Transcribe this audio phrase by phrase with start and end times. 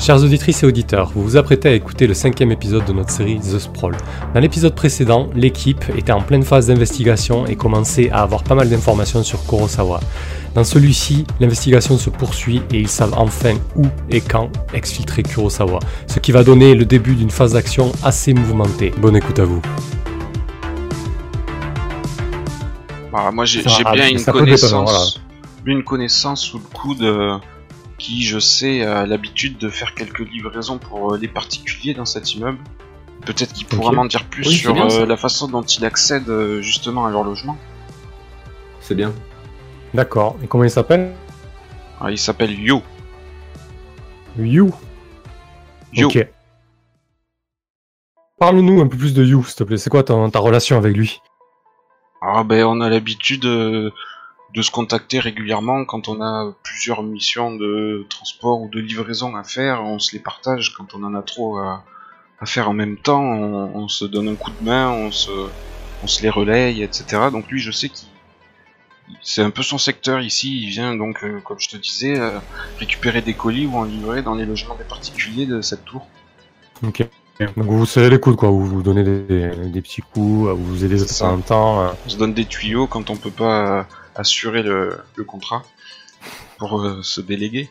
[0.00, 3.38] Chers auditrices et auditeurs, vous vous apprêtez à écouter le cinquième épisode de notre série
[3.38, 3.94] The Sprawl.
[4.32, 8.70] Dans l'épisode précédent, l'équipe était en pleine phase d'investigation et commençait à avoir pas mal
[8.70, 10.00] d'informations sur Kurosawa.
[10.54, 16.18] Dans celui-ci, l'investigation se poursuit et ils savent enfin où et quand exfiltrer Kurosawa, ce
[16.18, 18.94] qui va donner le début d'une phase d'action assez mouvementée.
[19.02, 19.60] Bonne écoute à vous.
[23.12, 24.08] Bah, moi j'ai bien
[25.66, 27.36] une connaissance sous le coude euh,
[28.00, 32.34] qui, je sais, a l'habitude de faire quelques livraisons pour euh, les particuliers dans cet
[32.34, 32.58] immeuble.
[33.26, 36.28] Peut-être qu'il pourra m'en dire plus Oui, sur bien, euh, la façon dont il accède
[36.30, 37.58] euh, justement à leur logement.
[38.80, 39.12] C'est bien.
[39.92, 40.36] D'accord.
[40.42, 41.14] Et comment il s'appelle?
[42.00, 42.82] Ah, il s'appelle Yo.
[44.38, 44.72] You.
[45.92, 46.08] Yo.
[46.08, 46.26] Ok.
[48.38, 49.76] Parle-nous un peu plus de You, s'il te plaît.
[49.76, 51.20] C'est quoi ta, ta relation avec lui?
[52.22, 53.90] Ah ben on a l'habitude euh,
[54.54, 59.44] de se contacter régulièrement quand on a plusieurs missions de transport ou de livraison à
[59.44, 61.84] faire, on se les partage quand on en a trop à,
[62.40, 65.30] à faire en même temps, on, on se donne un coup de main, on se,
[66.02, 67.28] on se les relaye, etc.
[67.30, 68.08] Donc lui je sais qu'il
[69.22, 72.38] c'est un peu son secteur ici, il vient donc euh, comme je te disais euh,
[72.78, 76.06] récupérer des colis ou en livrer dans les logements des particuliers de cette tour.
[76.86, 77.06] Ok.
[77.56, 78.50] Donc vous serrez les coudes, quoi.
[78.50, 81.92] Vous vous donnez des, des petits coups, vous vous aidez de C'est temps en euh.
[82.04, 83.86] On se donne des tuyaux quand on peut pas
[84.20, 85.62] assurer le, contrat
[86.58, 87.70] pour euh, se déléguer.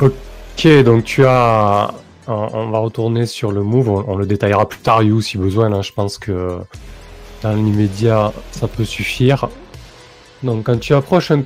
[0.00, 1.94] Ok, donc tu as.
[2.26, 3.88] On, va retourner sur le move.
[3.88, 5.68] On, le détaillera plus tard, You, si besoin.
[5.68, 6.58] Là, je pense que
[7.42, 9.48] dans l'immédiat, ça peut suffire.
[10.44, 11.42] Donc, quand tu approches un-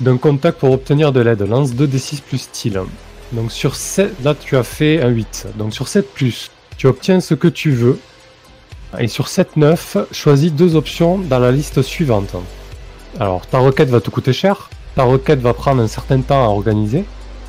[0.00, 2.80] d'un contact pour obtenir de l'aide, lance 2d6 plus style.
[3.32, 5.46] Donc, sur 7, là, tu as fait un 8.
[5.56, 7.98] Donc, sur 7 plus, tu obtiens ce que tu veux.
[8.98, 12.34] Et sur 7-9, choisis deux options dans la liste suivante.
[13.20, 14.70] Alors, ta requête va te coûter cher.
[14.94, 17.04] Ta requête va prendre un certain temps à organiser.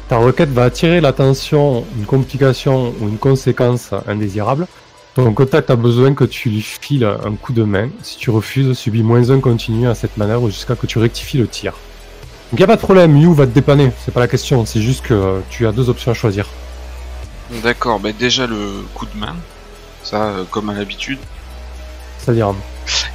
[0.07, 4.67] Ta requête va attirer l'attention, une complication ou une conséquence indésirable.
[5.13, 7.89] Ton contact a besoin que tu lui files un coup de main.
[8.01, 11.47] Si tu refuses, subis moins un continu à cette manœuvre jusqu'à que tu rectifies le
[11.47, 11.73] tir.
[12.51, 14.81] Donc y a pas de problème, You va te dépanner, c'est pas la question, c'est
[14.81, 16.47] juste que euh, tu as deux options à choisir.
[17.63, 19.35] D'accord, ben déjà le coup de main,
[20.03, 21.19] ça euh, comme à l'habitude.
[22.17, 22.55] C'est-à-dire...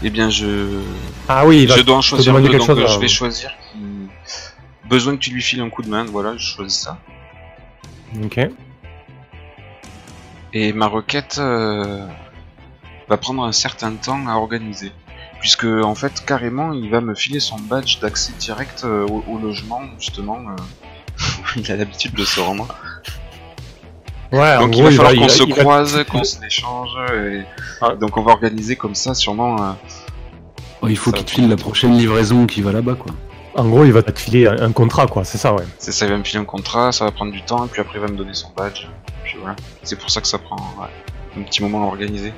[0.03, 0.81] Eh bien je,
[1.29, 3.79] Ah oui, je dois en choisir deux, donc chose, euh, je vais choisir qui...
[4.89, 6.99] Besoin que tu lui files un coup de main, voilà, je choisis ça.
[8.23, 8.39] Ok.
[10.53, 12.07] Et ma requête euh,
[13.09, 14.93] va prendre un certain temps à organiser.
[15.41, 19.39] Puisque en fait carrément il va me filer son badge d'accès direct euh, au, au
[19.39, 20.39] logement justement.
[20.41, 20.57] euh,
[21.57, 22.69] il a l'habitude de se rendre.
[24.35, 26.91] Ouais, en Donc il gros, va falloir qu'on se va- croise, qu'on se l'échange.
[27.15, 27.43] Et...
[27.81, 27.95] Ah.
[27.95, 29.57] Donc on va organiser comme ça sûrement.
[29.63, 29.73] euh,
[30.83, 33.13] Oh, il faut Ça qu'il te file la prochaine livraison qui va là-bas, quoi.
[33.57, 35.63] En gros, il va te filer un, un contrat, quoi, c'est ça, ouais.
[35.79, 37.81] C'est ça, il va me filer un contrat, ça va prendre du temps, et puis
[37.81, 38.87] après il va me donner son badge.
[39.23, 39.55] Puis voilà.
[39.85, 40.89] C'est pour ça que ça prend ouais,
[41.39, 42.33] un petit moment à organiser.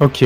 [0.00, 0.24] Ok.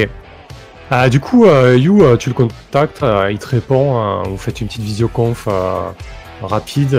[0.91, 4.39] Ah, du coup, euh, You, euh, tu le contactes, euh, il te répond, euh, vous
[4.39, 5.81] faites une petite visioconf euh,
[6.43, 6.95] rapide.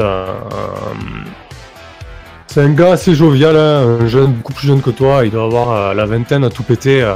[2.57, 5.43] C'est un gars assez jovial, hein, un jeune, beaucoup plus jeune que toi, il doit
[5.43, 7.03] avoir euh, la vingtaine à tout péter.
[7.03, 7.13] euh.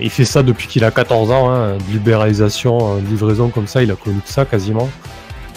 [0.00, 3.66] il fait ça depuis qu'il a 14 ans, hein, de libéralisation, euh, de livraison comme
[3.66, 4.88] ça, il a connu que ça quasiment.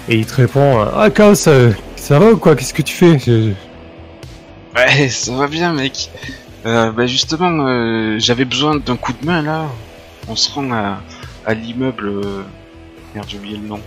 [0.07, 1.69] Et il te répond, ah Chaos, ça
[2.09, 2.55] va ou quoi?
[2.55, 3.17] Qu'est-ce que tu fais?
[4.75, 6.09] Ouais, ça va bien, mec.
[6.65, 9.65] Euh, bah justement, euh, j'avais besoin d'un coup de main là.
[10.27, 11.01] On se rend à,
[11.45, 12.07] à l'immeuble.
[12.07, 12.41] euh,
[13.13, 13.79] Merde, j'ai oublié le nom.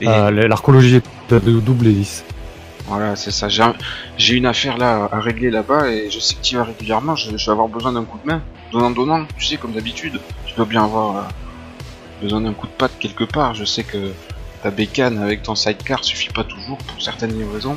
[0.00, 2.24] Et L'archéologie de, de double hélice.
[2.86, 3.48] Voilà, c'est ça.
[3.48, 3.74] J'ai un-
[4.16, 7.16] J'ai une affaire là à régler là-bas et je sais que tu vas régulièrement.
[7.16, 8.42] Je, vais avoir besoin d'un coup de main.
[8.72, 10.20] Donnant, donnant, tu sais, comme d'habitude.
[10.46, 11.20] Tu dois bien avoir euh,
[12.22, 13.54] besoin d'un coup de patte quelque part.
[13.54, 14.12] Je sais que
[14.62, 17.76] ta bécane avec ton sidecar suffit pas toujours pour certaines livraisons.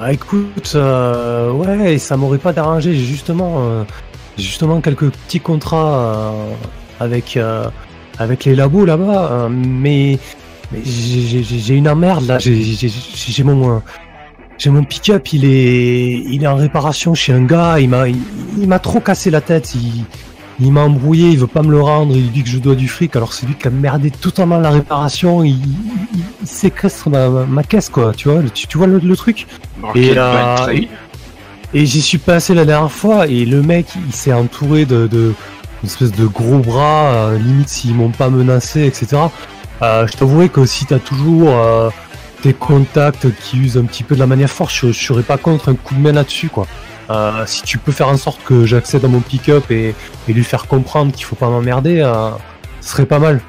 [0.00, 2.94] Ah, écoute, euh, ouais, ça m'aurait pas dérangé.
[2.94, 3.84] J'ai justement, euh,
[4.38, 6.52] justement quelques petits contrats euh,
[7.00, 7.38] avec
[8.18, 10.18] avec les labos là-bas, mais,
[10.72, 12.38] mais j'ai- une emmerde là.
[12.38, 13.78] J'ai mon euh,
[14.58, 17.78] j'ai mon pick-up, il est il est en réparation chez un gars.
[17.80, 18.16] Il m'a il,
[18.58, 19.74] il m'a trop cassé la tête.
[19.74, 20.04] Il
[20.62, 22.86] il m'a embrouillé, il veut pas me le rendre, il dit que je dois du
[22.86, 27.30] fric, alors c'est lui qui a merdé totalement la réparation, il, il, il séquestre ma,
[27.30, 29.46] ma, caisse quoi, tu vois, le- tu, tu vois le, le truc?
[29.96, 30.56] Et, euh,
[31.72, 35.32] et j'y suis passé la dernière fois et le mec il s'est entouré de, de
[35.82, 39.16] une espèce de gros bras, euh, limite s'ils m'ont pas menacé, etc.
[39.82, 41.90] Euh, je t'avouerai que si t'as toujours euh,
[42.42, 45.70] tes contacts qui usent un petit peu de la manière forte, je, serais pas contre
[45.70, 46.66] un coup de main là-dessus quoi.
[47.08, 49.94] Euh, si tu peux faire en sorte que j'accède à mon pick-up et,
[50.28, 52.30] et lui faire comprendre qu'il faut pas m'emmerder, euh,
[52.80, 53.40] ce serait pas mal.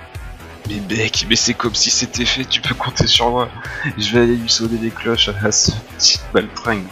[0.68, 3.50] Mais mec, mais c'est comme si c'était fait, tu peux compter sur moi.
[3.98, 6.86] Je vais aller lui sonner des cloches à ce petit baltringue.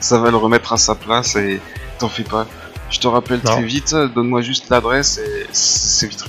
[0.00, 1.60] Ça va le remettre à sa place et
[1.98, 2.46] t'en fais pas.
[2.90, 3.52] Je te rappelle Non.
[3.52, 6.24] très vite, donne-moi juste l'adresse et c'est vite.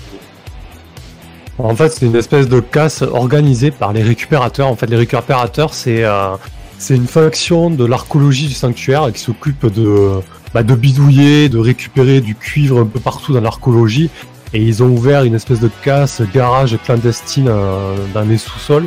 [1.60, 4.68] En fait, c'est une espèce de casse organisée par les récupérateurs.
[4.68, 6.36] En fait, les récupérateurs, c'est euh,
[6.84, 10.20] c'est une faction de l'archéologie du sanctuaire qui s'occupe de,
[10.54, 14.10] bah, de bidouiller, de récupérer du cuivre un peu partout dans l'archéologie.
[14.54, 18.86] Et ils ont ouvert une espèce de casse garage clandestine euh, dans les sous-sols.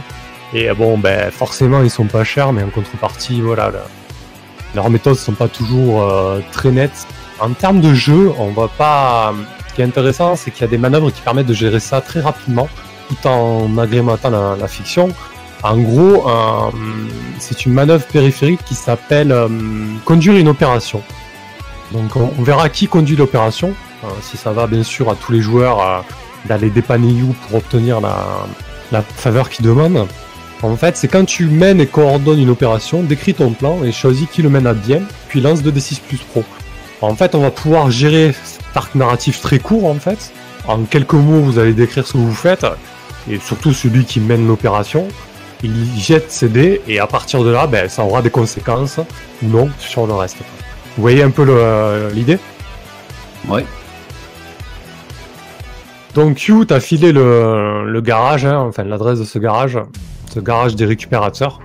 [0.53, 3.73] Et euh, bon, ben forcément, ils sont pas chers, mais en contrepartie, voilà,
[4.75, 7.07] leurs méthodes sont pas toujours euh, très nettes.
[7.41, 9.35] En termes de jeu, on va pas.
[9.77, 12.23] Qui est intéressant, c'est qu'il y a des manœuvres qui permettent de gérer ça très
[12.23, 12.67] rapidement,
[13.09, 15.11] tout en agrémentant la, fiction.
[15.63, 16.71] En gros, euh,
[17.39, 19.49] c'est une manœuvre périphérique qui s'appelle euh,
[20.07, 21.03] conduire une opération.
[21.93, 25.43] Donc, on, verra qui conduit l'opération, euh, si ça va bien sûr à tous les
[25.43, 26.05] joueurs
[26.47, 28.47] d'aller dépanner You pour obtenir la,
[28.93, 30.07] la faveur qu'ils demandent.
[30.63, 34.27] En fait, c'est quand tu mènes et coordonnes une opération, décris ton plan et choisis
[34.33, 36.45] qui le mène à bien, puis lance 2d6 plus pro.
[37.03, 38.33] En fait, on va pouvoir gérer
[38.77, 40.33] arc narratif très court, en fait.
[40.69, 42.67] En quelques mots, vous allez décrire ce que vous faites,
[43.31, 45.09] et surtout celui qui mène l'opération.
[45.63, 48.99] Il jette ses dés, et à partir de là, ben, ça aura des conséquences,
[49.43, 50.37] ou non, sur le reste.
[50.97, 51.45] Vous voyez un peu
[52.13, 52.39] l'idée?
[53.49, 53.65] Ouais.
[56.15, 59.79] Donc, You, t'as filé le, le garage, hein, enfin l'adresse de ce garage,
[60.33, 61.61] ce garage des récupérateurs.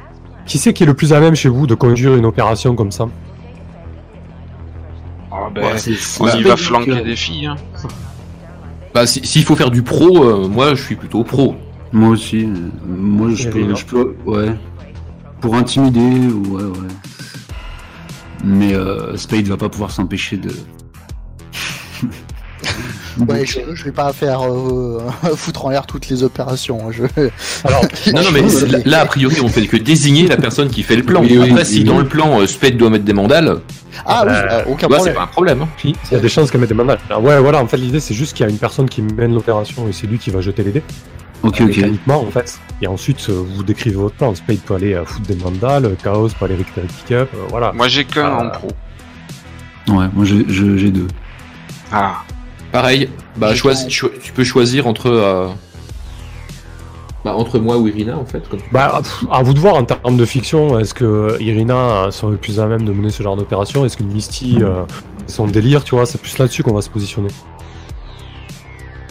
[0.46, 2.92] Qui c'est qui est le plus à même chez vous de conduire une opération comme
[2.92, 3.08] ça?
[5.32, 5.76] Ah ben, Ouais,
[6.20, 7.46] on y va flanquer des filles.
[7.48, 7.56] Hein.
[8.94, 11.56] Bah, si- s'il faut faire du pro, euh, moi je suis plutôt pro.
[11.94, 12.44] Moi aussi.
[12.44, 12.54] euh,
[12.86, 14.16] Moi, je peux, je peux.
[14.26, 14.54] Ouais.
[15.40, 16.00] Pour intimider,
[16.50, 16.88] ouais, ouais.
[18.44, 20.52] Mais euh, Spade va pas pouvoir s'empêcher de.
[23.28, 25.02] Ouais, je, je vais pas faire euh,
[25.36, 26.80] foutre en l'air toutes les opérations.
[26.88, 27.04] hein, Je...
[27.68, 27.82] Alors,
[28.14, 30.96] Non, non, mais c'est- là, a priori, on fait que désigner la personne qui fait
[30.96, 31.22] le plan.
[31.22, 31.84] Oui, oui, Après, si oui.
[31.84, 33.58] dans le plan, euh, Spade doit mettre des mandales,
[34.06, 35.16] Ah oui, Euh, aucun bah, c'est problème.
[35.16, 35.62] pas un problème.
[35.64, 35.68] hein.
[35.84, 37.00] il y a des chances qu'elle mette des mandales.
[37.22, 39.88] Ouais, voilà, en fait, l'idée, c'est juste qu'il y a une personne qui mène l'opération
[39.88, 40.84] et c'est lui qui va jeter les dés.
[41.44, 41.68] Ok, ok.
[41.70, 42.60] mécaniquement en fait.
[42.84, 44.36] Et ensuite, euh, vous décrivez votre plan.
[44.36, 47.72] Spade peut aller euh, foutre des mandales, Chaos peut aller récupérer le pick-up, euh, voilà.
[47.74, 48.68] Moi j'ai qu'un en pro.
[49.88, 51.08] Ouais, moi j'ai deux.
[51.92, 52.18] Ah,
[52.72, 53.72] Pareil, bah, cho-
[54.22, 55.08] tu peux choisir entre.
[55.08, 55.48] euh,
[57.26, 58.48] Bah, entre moi ou Irina, en fait.
[58.50, 58.60] Comme...
[58.72, 62.60] Bah, pff, à vous de voir en termes de fiction, est-ce que Irina serait plus
[62.60, 63.86] à même de mener ce genre d'opération?
[63.86, 64.84] Est-ce que Misty, euh,
[65.28, 67.30] son délire, tu vois, c'est plus là-dessus qu'on va se positionner.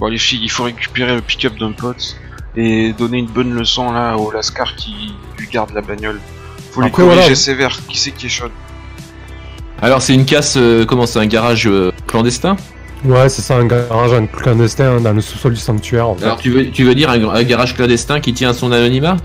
[0.00, 2.16] bon les filles, il faut récupérer le pick-up d'un pote
[2.56, 6.18] et donner une bonne leçon là au Lascar qui lui garde la bagnole.
[6.72, 7.34] Faut lui Après, corriger voilà.
[7.36, 7.78] sévère.
[7.88, 8.46] Qui c'est qui est chaud?
[9.82, 10.56] Alors, c'est une casse.
[10.56, 12.56] euh, comment c'est un garage euh, clandestin?
[13.04, 16.08] Ouais, c'est ça, un garage un clandestin hein, dans le sous-sol du sanctuaire.
[16.08, 16.24] En fait.
[16.24, 19.16] Alors, tu veux, tu veux dire un, un garage clandestin qui tient à son anonymat?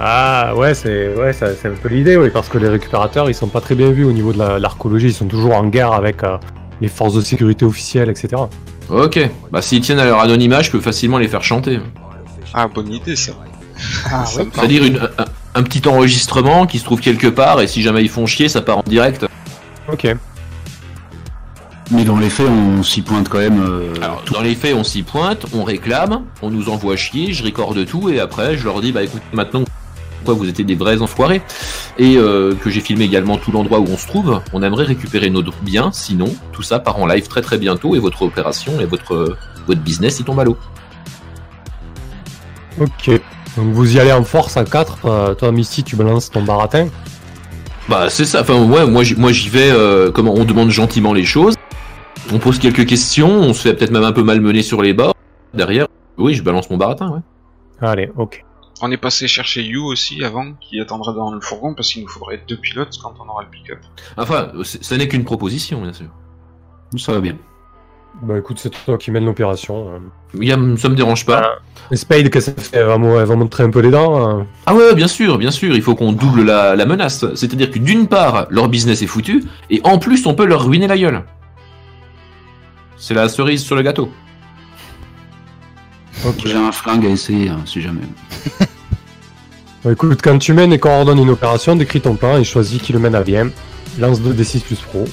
[0.00, 3.48] Ah ouais, c'est ouais, ça- un peu l'idée, oui, parce que les récupérateurs, ils sont
[3.48, 5.08] pas très bien vus au niveau de la- l'archéologie.
[5.08, 6.36] Ils sont toujours en guerre avec euh,
[6.80, 8.28] les forces de sécurité officielles, etc.
[8.90, 9.18] Ok,
[9.50, 11.80] bah s'ils tiennent à leur anonymat, je peux facilement les faire chanter.
[12.54, 13.32] Ah, bonne idée ça.
[14.10, 14.46] Ah, ouais.
[14.54, 14.82] C'est-à-dire
[15.54, 18.60] un petit enregistrement qui se trouve quelque part, et si jamais ils font chier, ça
[18.60, 19.26] part en direct.
[19.92, 20.06] Ok.
[21.90, 23.62] Mais dans les faits, on s'y pointe quand même.
[23.62, 27.42] euh, Alors, dans les faits, on s'y pointe, on réclame, on nous envoie chier, je
[27.42, 29.64] recorde tout, et après, je leur dis, bah écoute, maintenant,
[30.24, 31.40] quoi, vous étiez des vrais enfoirés,
[31.98, 35.30] et euh, que j'ai filmé également tout l'endroit où on se trouve, on aimerait récupérer
[35.30, 38.84] notre bien, sinon, tout ça part en live très très bientôt, et votre opération et
[38.84, 40.58] votre, votre business, il tombe à l'eau.
[42.78, 43.10] Ok.
[43.56, 45.34] Donc vous y allez en force à 4.
[45.36, 46.88] toi, Misty, tu balances ton baratin?
[47.88, 51.14] Bah c'est ça, enfin ouais, moi j'y- moi j'y vais, euh, comment on demande gentiment
[51.14, 51.54] les choses,
[52.32, 55.14] on pose quelques questions, on se fait peut-être même un peu malmener sur les bords,
[55.54, 57.20] derrière, oui je balance mon baratin, ouais.
[57.80, 58.44] Allez, ok.
[58.80, 62.08] On est passé chercher You aussi avant, qui attendra dans le fourgon parce qu'il nous
[62.08, 63.78] faudrait deux pilotes quand on aura le pick-up.
[64.16, 66.06] Enfin, ce n'est qu'une proposition bien sûr.
[66.96, 67.36] Ça va bien.
[68.22, 70.00] Bah écoute, c'est toi qui mène l'opération.
[70.34, 71.58] Il y a- ça me dérange pas.
[71.92, 72.76] Spade, qu'est-ce que ça fait?
[72.78, 74.38] Elle va, va montrer un peu les dents.
[74.40, 74.42] euh.
[74.66, 77.24] Ah ouais, bien sûr, bien sûr, il faut qu'on double la, la menace.
[77.34, 80.86] C'est-à-dire que d'une part, leur business est foutu, et en plus, on peut leur ruiner
[80.88, 81.22] la gueule.
[82.98, 84.10] C'est la cerise sur le gâteau.
[86.44, 88.02] J'ai un flingue à essayer, hein, si jamais.
[89.84, 92.92] Bah, écoute, quand tu mènes et coordonnes une opération, décris ton plan et choisis qui
[92.92, 93.50] le mène à bien.
[94.00, 95.04] Lance 2d6 plus pro.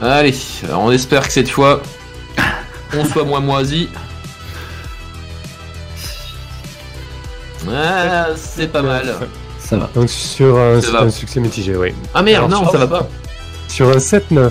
[0.00, 0.34] Allez,
[0.72, 1.82] on espère que cette fois,
[2.96, 3.90] on soit moins moisi.
[7.70, 9.14] Ah, c'est pas mal.
[9.58, 9.90] Ça va.
[9.94, 11.02] Donc sur un, va.
[11.02, 11.92] un succès mitigé, oui.
[12.14, 13.08] Ah merde, Alors, non, ça va pas.
[13.68, 14.50] Sur un 7-9,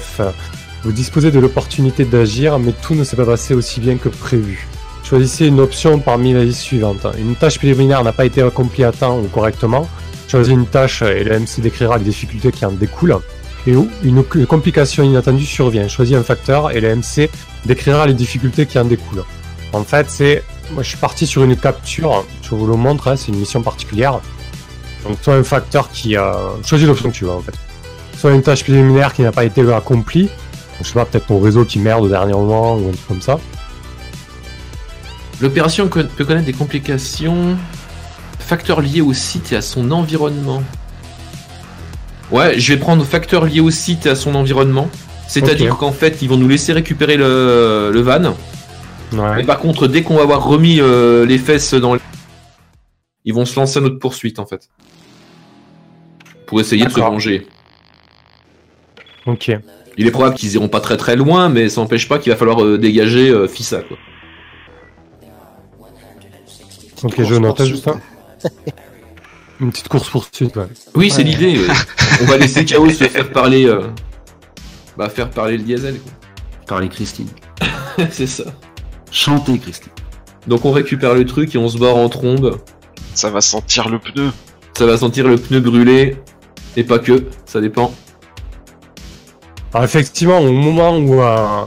[0.85, 4.67] vous disposez de l'opportunité d'agir, mais tout ne s'est pas passé aussi bien que prévu.
[5.03, 7.07] choisissez une option parmi les suivantes.
[7.17, 9.89] Une tâche préliminaire n'a pas été accomplie à temps ou correctement.
[10.27, 13.17] Choisis une tâche et le MC décrira les difficultés qui en découlent.
[13.65, 15.87] Et où une complication inattendue survient.
[15.87, 17.31] Choisis un facteur et le MC
[17.65, 19.23] décrira les difficultés qui en découlent.
[19.73, 20.43] En fait, c'est.
[20.71, 22.25] Moi, je suis parti sur une capture.
[22.43, 24.19] Je vous le montre, hein, c'est une mission particulière.
[25.03, 26.15] Donc, soit un facteur qui.
[26.15, 26.31] Euh...
[26.63, 27.55] Choisis l'option que tu veux, en fait.
[28.19, 30.29] Soit une tâche préliminaire qui n'a pas été accomplie.
[30.82, 33.22] Je sais pas, peut-être ton réseau qui merde au dernier moment ou un truc comme
[33.22, 33.39] ça.
[35.41, 37.58] L'opération peut connaître des complications.
[38.39, 40.63] Facteurs liés au site et à son environnement.
[42.32, 44.89] Ouais, je vais prendre facteurs liés au site et à son environnement.
[45.27, 48.36] C'est-à-dire qu'en fait, ils vont nous laisser récupérer le, le van.
[49.13, 49.36] Ouais.
[49.38, 52.01] Mais par contre, dès qu'on va avoir remis euh, les fesses dans les...
[53.24, 54.70] Ils vont se lancer à notre poursuite, en fait.
[56.46, 57.48] Pour essayer de se venger.
[59.25, 59.51] Ok.
[59.97, 62.37] Il est probable qu'ils iront pas très très loin, mais ça n'empêche pas qu'il va
[62.37, 63.97] falloir euh, dégager euh, Fissa, quoi.
[67.03, 67.95] Ok, je note juste ça.
[69.61, 70.65] Une petite course poursuite, ouais.
[70.95, 71.23] Oui, c'est Ouais.
[71.23, 71.59] l'idée.
[71.59, 71.73] ouais.
[72.21, 73.65] On va laisser Chaos se faire parler...
[73.65, 73.81] euh,
[74.97, 76.11] Bah, faire parler le diesel, quoi.
[76.67, 77.29] Parler Christine.
[78.11, 78.43] c'est ça.
[79.11, 79.91] Chanter Christine.
[80.47, 82.59] Donc on récupère le truc et on se barre en trombe.
[83.13, 84.31] Ça va sentir le pneu.
[84.77, 86.17] Ça va sentir le pneu brûlé.
[86.75, 87.93] Et pas que, ça dépend.
[89.75, 91.65] Alors effectivement, au moment où, euh,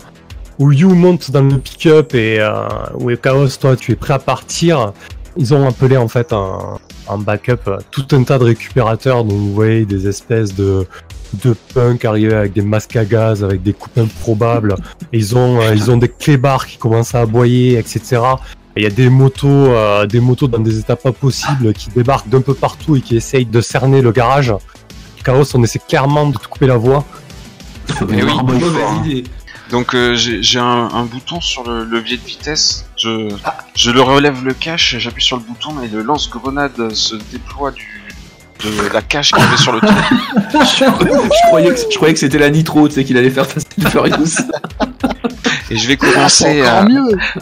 [0.58, 4.18] où You monte dans le pick-up et euh, où Chaos, toi, tu es prêt à
[4.18, 4.94] partir,
[5.36, 9.36] ils ont appelé en fait un, un backup, euh, tout un tas de récupérateurs, donc
[9.36, 10.86] vous voyez des espèces de
[11.44, 14.76] de punk arrivés avec des masques à gaz, avec des coupes improbables.
[15.12, 18.22] Ils ont ils ont des clébards qui commencent à aboyer, etc.
[18.74, 19.68] Et il y a des motos,
[20.06, 23.44] des motos dans des états pas possibles qui débarquent d'un peu partout et qui essayent
[23.44, 24.54] de cerner le garage.
[25.22, 27.04] Chaos, on essaie clairement de te couper la voie.
[28.08, 29.02] Oui, hein.
[29.04, 29.24] idée.
[29.70, 32.86] Donc euh, j'ai un, un bouton sur le levier de vitesse.
[32.96, 33.28] Je,
[33.74, 38.08] je le relève le cache, j'appuie sur le bouton et le lance-grenade se déploie du,
[38.64, 39.90] de la cache qu'il y avait sur le toit.
[40.52, 43.74] je croyais que, je croyais que c'était la nitro, tu sais, qu'il allait faire Fast
[43.90, 44.36] Furious.
[45.70, 46.86] Et je vais commencer à,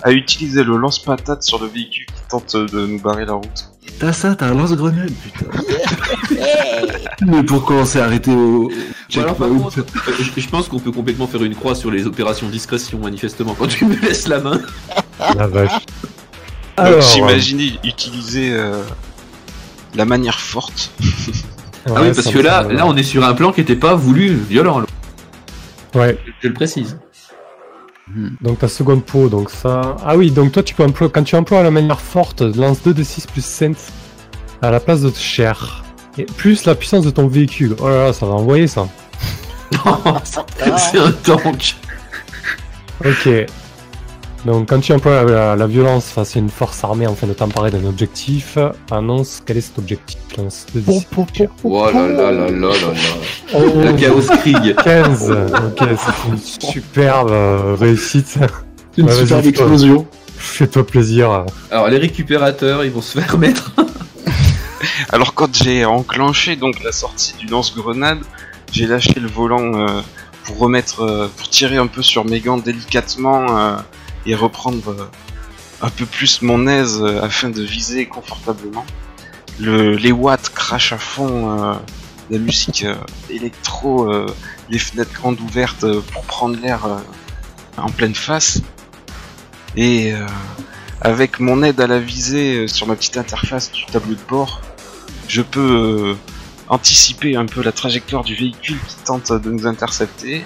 [0.02, 3.70] à utiliser le lance-patate sur le véhicule qui tente de nous barrer la route.
[3.98, 5.46] T'as ça, t'as un lance-grenade, putain.
[7.26, 8.70] Mais pourquoi on s'est arrêté au
[9.08, 9.48] checkpoint
[10.18, 13.68] je, je pense qu'on peut complètement faire une croix sur les opérations discrétion, manifestement, quand
[13.68, 14.60] tu me laisses la main.
[15.36, 15.72] La vache.
[16.76, 18.82] Alors, j'imagine utiliser euh,
[19.94, 20.90] la manière forte.
[21.86, 23.94] ah oui, ouais, parce que là, là, on est sur un plan qui était pas
[23.94, 24.80] voulu violent.
[24.80, 24.86] là.
[25.94, 26.98] Ouais, Je le précise.
[28.40, 29.96] Donc ta seconde peau, donc ça.
[30.04, 32.94] Ah oui, donc toi tu peux employer, quand tu emploies la manière forte, lance 2
[32.94, 33.88] de 6 plus sense
[34.62, 35.84] à la place de chair.
[36.18, 37.76] Et plus la puissance de ton véhicule.
[37.78, 38.88] Oh là là, ça va envoyer ça.
[40.24, 41.76] c'est un tank.
[43.04, 43.28] Ok.
[44.44, 47.32] Donc quand tu emploies la, la- la violence face à une force armée afin de
[47.32, 48.58] t'emparer d'un objectif,
[48.92, 50.18] annonce quel est cet objectif.
[50.38, 51.04] Lance 2 de Pom, 6.
[51.06, 52.68] pom, pom, pom, Oh là là là là là
[53.52, 53.84] là.
[53.84, 54.76] La Chaos Krieg.
[54.84, 55.30] 15.
[55.32, 58.38] Ok, c'est une superbe euh, réussite.
[58.96, 60.06] Une Ouais, superbe explosion.
[60.36, 61.44] Fais-toi plaisir.
[61.70, 63.72] Alors, les récupérateurs, ils vont se faire mettre.
[65.10, 68.18] Alors quand j'ai enclenché donc la sortie du lance-grenade,
[68.72, 70.00] j'ai lâché le volant euh,
[70.44, 73.76] pour remettre, euh, pour tirer un peu sur mes gants délicatement euh,
[74.34, 75.10] reprendre euh,
[75.82, 78.84] un peu plus mon aise euh, afin de viser confortablement.
[79.58, 81.74] Le, les watts crachent à fond, euh,
[82.30, 82.84] la musique
[83.30, 84.12] électro,
[84.68, 86.84] les fenêtres grandes ouvertes pour prendre l'air
[87.76, 88.62] en pleine face.
[89.76, 90.12] Et
[91.00, 94.60] avec mon aide à la visée sur ma petite interface du tableau de bord,
[95.28, 96.16] je peux
[96.66, 100.44] anticiper un peu la trajectoire du véhicule qui tente de nous intercepter.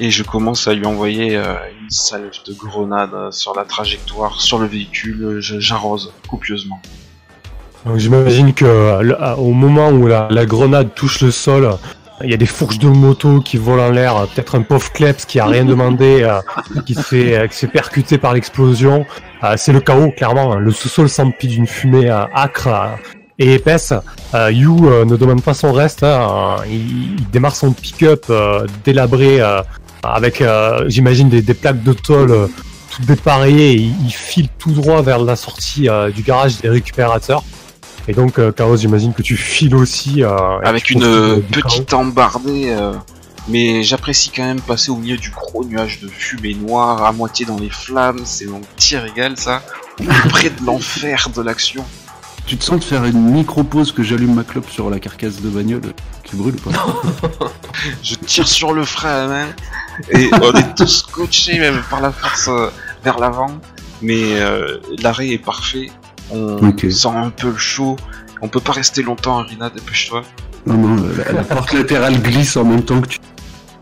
[0.00, 1.40] Et je commence à lui envoyer
[1.92, 6.80] salve de grenades euh, sur la trajectoire, sur le véhicule, j'arrose copieusement.
[7.86, 11.70] Donc j'imagine que euh, euh, au moment où la, grenade touche le sol,
[12.22, 15.24] il y a des fourches de moto qui volent en l'air, peut-être un pauvre Kleps
[15.24, 16.40] qui a rien demandé, euh,
[16.86, 19.04] qui se fait, par l'explosion.
[19.56, 20.52] C'est le chaos, clairement.
[20.52, 20.58] hein.
[20.60, 22.24] Le sous-sol s'emplit d'une fumée euh,
[23.38, 23.92] et épaisse.
[24.34, 26.04] Euh, euh, ne demande pas son reste.
[26.04, 26.56] hein.
[26.70, 28.30] Il, démarre son pick-up
[28.84, 29.40] délabré
[30.02, 32.46] avec, euh, j'imagine, des, des plaques de tôle euh,
[32.90, 33.72] toutes dépareillées.
[33.72, 37.42] Et il, il file tout droit vers la sortie euh, du garage des récupérateurs.
[38.08, 40.24] Et donc, euh, Chaos, j'imagine que tu files aussi.
[40.24, 42.94] euh, Avec une petite embardée, euh,
[43.48, 47.46] mais j'apprécie quand même passer au milieu du gros nuage de fumée noire, à moitié
[47.46, 49.62] dans les flammes, c'est mon petit régal ça,
[50.30, 51.84] près de l'enfer de l'action.
[52.52, 55.48] Tu te sens de faire une micro-pause que j'allume ma clope sur la carcasse de
[55.48, 57.50] bagnole qui brûle ou pas
[58.02, 59.46] Je tire sur le frein à la main
[60.10, 62.68] et on est tous scotchés même par la force euh,
[63.02, 63.58] vers l'avant.
[64.02, 65.90] mais euh, l'arrêt est parfait.
[66.30, 66.58] On
[66.90, 67.96] sent un peu le chaud.
[68.42, 70.20] On peut pas rester longtemps, Arina, dépêche-toi.
[70.66, 73.18] Non, non, la, la porte latérale glisse en même temps que tu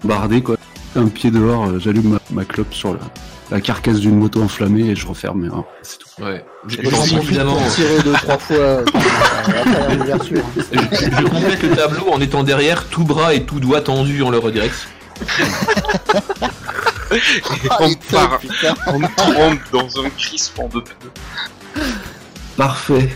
[0.05, 0.55] bardé quoi.
[0.95, 3.01] Un pied dehors, euh, j'allume ma, ma clope sur la,
[3.51, 5.51] la carcasse d'une moto enflammée et je referme.
[5.55, 6.23] oh, c'est tout.
[6.23, 6.45] Ouais.
[6.67, 6.79] Je,
[7.17, 8.85] évidemment, tirer deux, trois fois euh,
[9.99, 10.43] l'ouverture.
[10.57, 14.31] je, je complète le tableau en étant derrière, tout bras et tout doigt tendu en
[14.31, 14.89] leur direction.
[17.71, 18.41] Ah, on part.
[19.37, 21.83] On dans un crispement de pneus.
[22.57, 23.09] Parfait.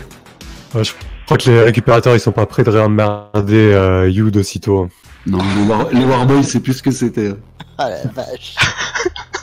[0.73, 0.91] Ouais, je
[1.25, 4.89] crois que les récupérateurs ils sont pas prêts de réemmerder euh, You d'aussitôt.
[5.25, 7.33] Non, les, war, les Warboys, c'est plus ce que c'était.
[7.77, 8.55] Ah la vache.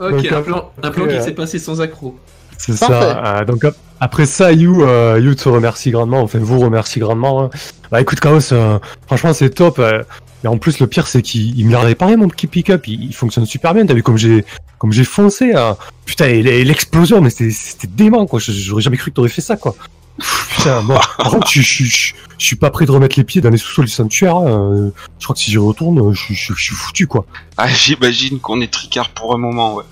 [0.00, 2.16] Ok, Donc, un plan, un plan qui euh, s'est passé sans accroc.
[2.58, 3.40] C'est ça.
[3.40, 6.20] euh, donc ap- après ça, You, euh, You te remercie grandement.
[6.22, 7.44] Enfin, vous remercie grandement.
[7.44, 7.50] hein.
[7.90, 9.78] Bah écoute, Chaos, euh, franchement, c'est top.
[9.78, 10.02] euh,
[10.44, 12.86] et en plus, le pire, c'est qu'il il me l'a réparé mon petit pick-up.
[12.86, 13.86] Il, il fonctionne super bien.
[13.86, 14.44] T'as vu comme j'ai
[14.78, 15.52] comme j'ai foncé.
[15.54, 15.76] hein.
[16.04, 18.40] Putain, et l'explosion, mais c'était dément quoi.
[18.40, 19.74] J'aurais jamais cru que t'aurais fait ça quoi.
[20.18, 23.50] Putain, par contre, je, je, je, je suis pas prêt de remettre les pieds dans
[23.50, 24.36] les sous-sols du sanctuaire.
[24.36, 24.46] hein.
[24.46, 27.26] Euh, Je crois que si j'y retourne, je, je, je suis foutu quoi.
[27.56, 29.84] Ah, j'imagine qu'on est tricard pour un moment, ouais.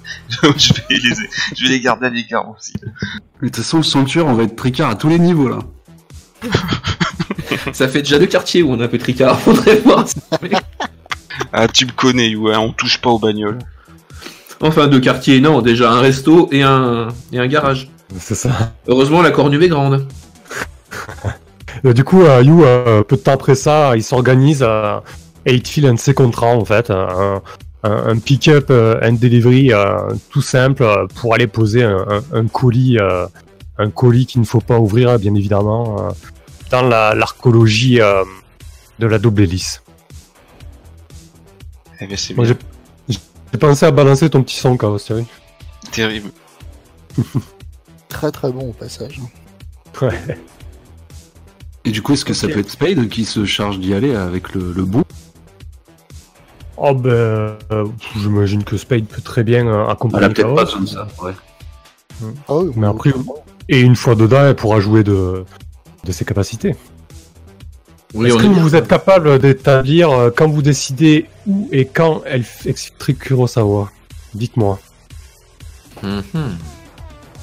[0.56, 1.14] je, vais les,
[1.56, 2.72] je vais les garder à l'écart aussi.
[3.40, 5.58] Mais de toute façon, le sanctuaire, on va être tricard à tous les niveaux là.
[7.72, 9.38] Ça fait déjà deux quartiers où on a un peu tricard.
[9.40, 10.06] Faudrait voir.
[10.08, 10.16] ça.
[11.52, 13.58] Ah, tu me connais, ouais, on touche pas aux bagnoles.
[14.60, 17.88] Enfin, deux quartiers, non, déjà un resto et un, et un garage.
[18.18, 18.72] C'est ça.
[18.86, 20.06] Heureusement, la Cornue est grande.
[21.86, 25.00] Euh, du coup, euh, You, euh, peu de temps après ça, il s'organise euh,
[25.46, 27.40] et il te file un de ses contrats, en fait, un,
[27.82, 29.96] un- un pick-up and delivery euh,
[30.30, 33.26] tout simple pour aller poser un, un- un colis, euh,
[33.78, 36.10] un colis qu'il ne faut pas ouvrir, bien évidemment, euh,
[36.70, 38.22] dans la- l'archéologie euh,
[39.00, 39.82] de la double hélice.
[42.00, 42.54] Eh ben, Moi, bien.
[43.08, 45.24] j'ai pensé à balancer ton petit son, vu
[45.90, 46.30] Terrible.
[48.12, 49.20] Très très bon au passage.
[50.00, 50.38] Ouais.
[51.84, 54.54] Et du coup, est-ce que ça peut être Spade qui se charge d'y aller avec
[54.54, 55.04] le, le bout?
[56.76, 57.56] Oh ben, euh,
[58.16, 61.08] j'imagine que Spade peut très bien euh, Elle accompagner a peut-être pas besoin de ça.
[61.22, 61.32] Ouais.
[62.48, 63.12] Ah oui, Mais après,
[63.68, 65.44] et une fois dedans, elle pourra jouer de,
[66.04, 66.76] de ses capacités.
[68.14, 68.62] Oui, Est-ce que est bien.
[68.62, 73.90] vous êtes capable d'établir euh, quand vous décidez où et quand elle exfiltre Kurosawa?
[74.34, 74.78] Dites-moi.
[76.02, 76.22] Mhm.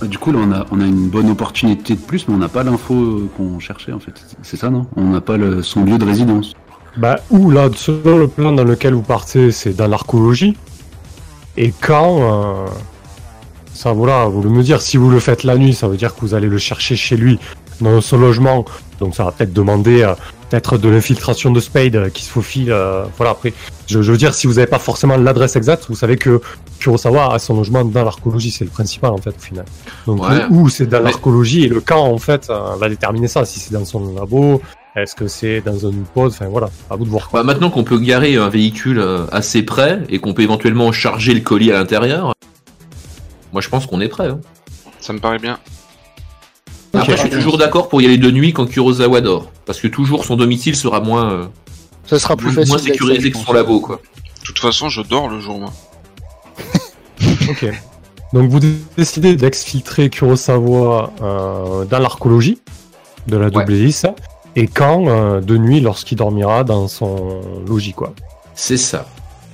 [0.04, 2.48] Du coup, là, on a, on a une bonne opportunité de plus, mais on n'a
[2.48, 4.14] pas l'info euh, qu'on cherchait en fait.
[4.42, 4.88] C'est ça, non?
[4.96, 6.54] On n'a pas son lieu de résidence.
[6.98, 10.58] Bah, où là, selon le plan dans lequel vous partez, c'est dans l'archéologie.
[11.58, 12.68] Et quand, euh,
[13.74, 16.16] ça voilà, vous le me dire, si vous le faites la nuit, ça veut dire
[16.16, 17.40] que vous allez le chercher chez lui,
[17.82, 18.66] dans son logement.
[19.00, 20.14] Donc ça va peut-être demander euh,
[20.50, 22.72] peut-être de l'infiltration de Spade euh, qui se faufile.
[22.72, 23.54] euh, voilà, après,
[23.88, 26.42] je, je veux dire, si vous n'avez pas forcément l'adresse exacte, vous savez que
[26.80, 29.66] Kurosawa a son logement dans l'archéologie, c'est le principal en fait au final.
[30.08, 30.46] Donc Ouais.
[30.50, 33.46] où c'est dans l'archéologie et le quand en fait euh, va déterminer ça.
[33.46, 34.62] Si c'est dans son labo,
[34.96, 37.30] est-ce que c'est dans une pause, enfin voilà, à vous de voir.
[37.32, 41.34] Bah, maintenant qu'on peut garer un véhicule euh, assez près et qu'on peut éventuellement charger
[41.34, 42.34] le colis à l'intérieur,
[43.54, 44.28] moi je pense qu'on est prêt.
[44.30, 44.40] hein.
[45.00, 45.58] Ça me paraît bien.
[47.02, 49.52] Après, je suis toujours d'accord pour y aller de nuit quand Kurosawa dort.
[49.66, 51.46] Parce que toujours son domicile sera moins, euh,
[52.06, 52.70] Ça sera plus facile.
[52.70, 54.02] moins sécurisé que son labo, quoi.
[54.42, 55.74] De toute façon, je dors le jour, moi.
[57.50, 57.66] Ok.
[58.32, 58.60] Donc vous
[58.96, 62.60] décidez d'exfiltrer Kurosawa euh, dans l'archéologie
[63.28, 64.06] de la double hélice.
[64.56, 68.14] Et quand euh, De nuit, lorsqu'il dormira dans son logis, quoi.
[68.56, 69.06] C'est ça.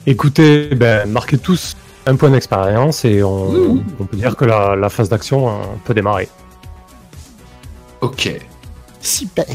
[0.08, 4.90] Écoutez, ben, marquez tous un point d'expérience et on, on peut dire que la, la
[4.90, 5.52] phase d'action euh,
[5.84, 6.30] peut démarrer.
[8.06, 8.28] Ok.
[8.28, 8.40] De
[9.02, 9.46] Super.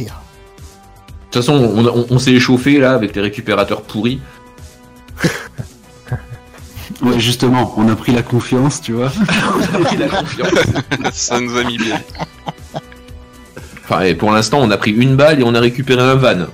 [1.31, 4.21] toute façon, on, on- on s'est échauffé là avec les récupérateurs pourris.
[7.03, 9.11] Ouais, justement, on a pris la confiance, tu vois.
[9.55, 10.51] On a pris la confiance.
[11.15, 11.99] Ça nous a mis bien.
[13.85, 16.47] Enfin, et pour l'instant, on a pris une balle et on a récupéré un van.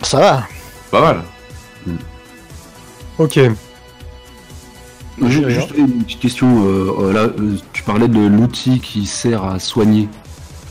[0.00, 0.46] Ça va.
[0.90, 1.22] Pas mal.
[3.18, 3.38] Ok.
[5.26, 6.64] Juste une petite question.
[6.66, 10.08] euh, euh, là, euh, tu parlais de l'outil qui sert à soigner.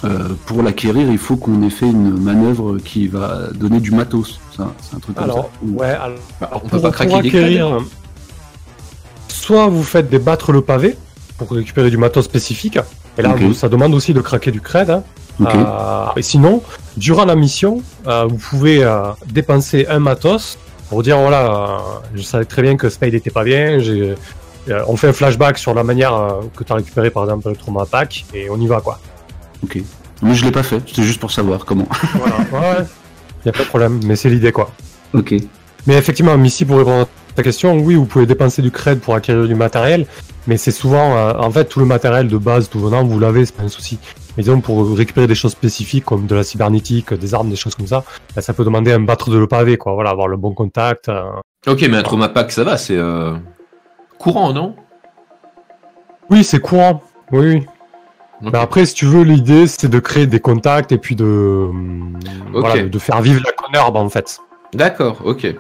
[0.03, 4.39] Euh, pour l'acquérir, il faut qu'on ait fait une manœuvre qui va donner du matos.
[4.57, 5.49] Ça, C'est un truc comme Alors, ça.
[5.63, 6.17] Ou- ouais, alors,
[6.53, 7.77] on peut pour, pas pour craquer des acquérir,
[9.27, 10.97] soit vous faites des battre le pavé
[11.37, 12.77] pour récupérer du matos spécifique.
[13.17, 14.89] Et là, ça demande aussi de craquer du cred.
[14.89, 15.03] hein.
[15.41, 16.61] Euh, et sinon,
[16.97, 20.57] durant la mission, euh, vous pouvez euh, dépenser un matos
[20.89, 21.77] pour dire voilà, euh,
[22.15, 23.79] je savais très bien que Spade était pas bien.
[23.79, 24.15] j'ai-
[24.69, 27.49] euh, on fait un flashback sur la manière euh, que tu as récupéré par exemple
[27.49, 28.99] le trauma pack et on y va quoi.
[29.63, 29.79] Ok.
[30.23, 30.81] Mais je l'ai pas fait.
[30.87, 31.87] C'était juste pour savoir comment.
[32.13, 32.85] Voilà, ouais, ouais.
[33.45, 34.71] Y a pas de problème, mais c'est l'idée quoi.
[35.13, 35.33] ok.
[35.87, 39.15] Mais effectivement, Missy, pour répondre à ta question, oui, vous pouvez dépenser du cred pour
[39.15, 40.05] acquérir du matériel,
[40.45, 43.45] mais c'est souvent, euh, en fait, tout le matériel de base, tout venant, vous l'avez,
[43.47, 43.97] c'est pas un souci.
[44.37, 47.73] Mais disons, pour récupérer des choses spécifiques, comme de la cybernétique, des armes, des choses
[47.73, 48.03] comme ça,
[48.35, 49.93] bah, ça peut demander un battre de le pavé, quoi.
[49.95, 51.09] Voilà, avoir le bon contact.
[51.09, 51.23] euh.
[51.65, 53.33] Ok, mais un trauma pack, ça va, c'est euh,
[54.19, 54.75] courant, non?
[56.29, 57.01] Oui, c'est courant.
[57.31, 57.65] Oui, oui.
[58.41, 61.69] Mais après, si tu veux, l'idée, c'est de créer des contacts et puis de,
[62.51, 64.39] voilà, de faire vivre la connerbe, en fait.
[64.73, 65.55] D'accord, ok.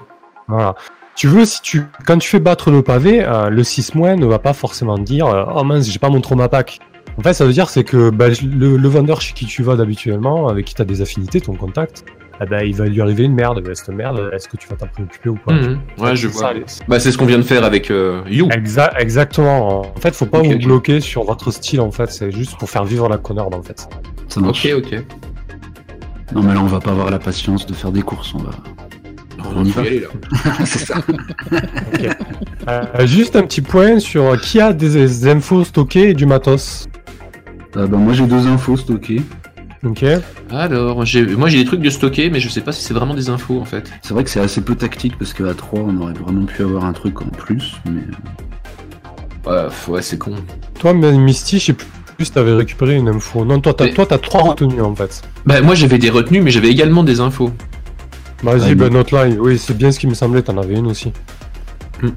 [0.47, 0.75] Voilà.
[1.15, 4.25] Tu veux, si tu, quand tu fais battre le pavé, euh, le 6 moins ne
[4.25, 6.79] va pas forcément dire euh, Oh mince, j'ai pas mon trauma pack.
[7.17, 9.75] En fait, ça veut dire c'est que bah, le, le vendeur chez qui tu vas
[9.75, 12.05] d'habituellement, avec qui tu as des affinités, ton contact,
[12.41, 13.61] eh ben, il va lui arriver une merde.
[13.73, 15.53] Cette merde, est-ce que tu vas t'en préoccuper ou pas?
[15.53, 15.79] Mhm.
[15.99, 16.53] Ouais, je vois.
[16.87, 18.47] Bah, c'est ce qu'on vient de faire avec euh, You.
[18.49, 19.81] Exa- exactement.
[19.81, 22.11] En fait, faut pas vous bloquer sur votre style, en fait.
[22.11, 23.87] C'est juste pour faire vivre la connerbe, en fait.
[24.27, 24.65] Ça marche.
[24.65, 25.03] Ok, ok.
[26.33, 28.33] Non, mais là, on va pas avoir la patience de faire des courses.
[28.33, 28.51] On va.
[29.55, 29.81] On y va.
[29.81, 30.07] Aller, là.
[30.65, 30.95] c'est ça.
[32.67, 36.87] Euh, juste un petit point sur qui a des, des infos stockées et du matos?
[37.75, 39.21] Euh, bah, moi, j'ai deux infos stockées.
[39.83, 40.05] Ok.
[40.51, 43.15] Alors, j'ai- moi j'ai des trucs de stocker, mais je sais pas si c'est vraiment
[43.15, 43.91] des infos en fait.
[44.03, 46.85] C'est vrai que c'est assez peu tactique parce qu'à 3, on aurait vraiment pu avoir
[46.85, 47.73] un truc en plus.
[47.85, 48.01] Mais
[49.47, 50.35] Ouais, ouais c'est con.
[50.79, 53.43] Toi, Misty, je sais plus si t'avais récupéré une info.
[53.43, 55.23] Non, toi, t'as, Mais- toi, t'as trois retenues, en fait.
[55.47, 57.51] Bah, moi j'avais des retenues, mais j'avais également des infos.
[58.43, 59.25] Vas-y, ben mais- note là.
[59.27, 61.11] Oui, c'est bien ce qui me semblait, t'en avais une aussi.
[62.03, 62.09] Hmm.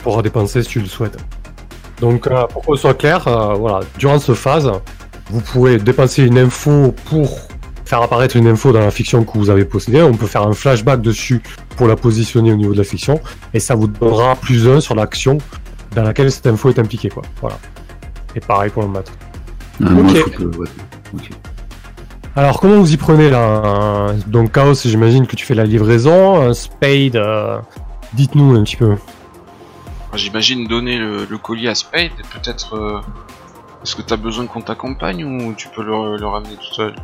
[0.00, 1.16] Pour dépenser si tu le souhaites.
[2.00, 4.70] Donc, euh, pour qu'on soit clair, euh, voilà, durant cette phase,
[5.30, 7.38] vous pourrez dépenser une info pour
[7.84, 10.02] faire apparaître une info dans la fiction que vous avez possédée.
[10.02, 11.42] On peut faire un flashback dessus
[11.76, 13.20] pour la positionner au niveau de la fiction.
[13.54, 15.38] Et ça vous donnera plus un sur l'action
[15.94, 17.22] dans laquelle cette info est impliquée, quoi.
[17.40, 17.58] Voilà.
[18.34, 19.10] Et pareil pour le mat.
[19.80, 20.68] ouais.
[21.14, 21.30] Ok.
[22.36, 26.52] Alors, comment vous y prenez là Donc, Chaos, j'imagine que tu fais la livraison.
[26.54, 27.58] Spade, euh,
[28.12, 28.94] dites-nous un petit peu.
[30.14, 32.74] J'imagine donner le, le colis à Spade et peut-être.
[32.74, 33.00] euh,
[33.82, 36.94] Est-ce que t'as besoin qu'on t'accompagne ou tu peux le, le ramener tout seul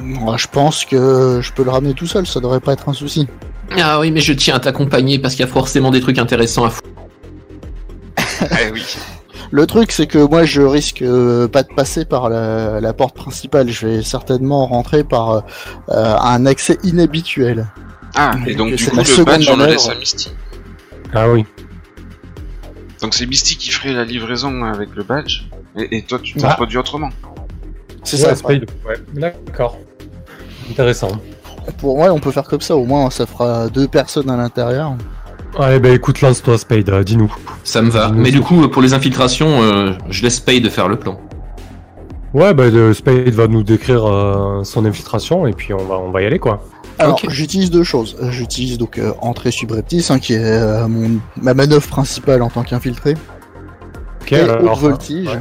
[0.00, 2.92] Moi, je pense que je peux le ramener tout seul, ça devrait pas être un
[2.92, 3.26] souci.
[3.78, 6.64] Ah oui, mais je tiens à t'accompagner parce qu'il y a forcément des trucs intéressants
[6.64, 6.88] à foutre.
[8.60, 8.84] Eh oui.
[9.52, 13.16] Le truc, c'est que moi, je risque euh, pas de passer par la, la porte
[13.16, 13.68] principale.
[13.68, 15.40] Je vais certainement rentrer par euh,
[15.88, 17.66] un accès inhabituel.
[18.14, 20.32] Ah, et donc Que du c'est coup la le badge on le laisse à Misty.
[21.12, 21.44] Ah oui.
[23.02, 25.42] Donc c'est Misty qui ferait la livraison avec le badge
[25.76, 26.48] et, et toi tu Ah.
[26.48, 27.08] t'introduis autrement.
[28.04, 28.34] C'est Ouais, ça.
[28.36, 28.66] Spade.
[28.86, 29.78] Ouais, d'accord.
[30.70, 31.10] Intéressant.
[31.78, 32.76] Pour moi, on peut faire comme ça.
[32.76, 34.94] Au moins, ça fera deux personnes à l'intérieur.
[35.58, 37.32] Allez, bah écoute, lance-toi, Spade, euh, dis-nous.
[37.64, 38.08] Ça me va.
[38.10, 41.20] Mais du coup, pour les infiltrations, euh, je laisse Paye de faire le plan.
[42.32, 46.10] Ouais, bah de- Spade va nous décrire euh, son infiltration et puis on va, on
[46.12, 46.62] va y aller, quoi.
[47.00, 48.16] Alors, j'utilise deux choses.
[48.30, 52.62] J'utilise donc euh, entrée subreptice, hein, qui est euh, mon, ma manœuvre principale en tant
[52.62, 53.14] qu'infiltré.
[54.22, 54.72] Ok, et alors.
[54.74, 55.28] haute voltige.
[55.28, 55.40] ouais.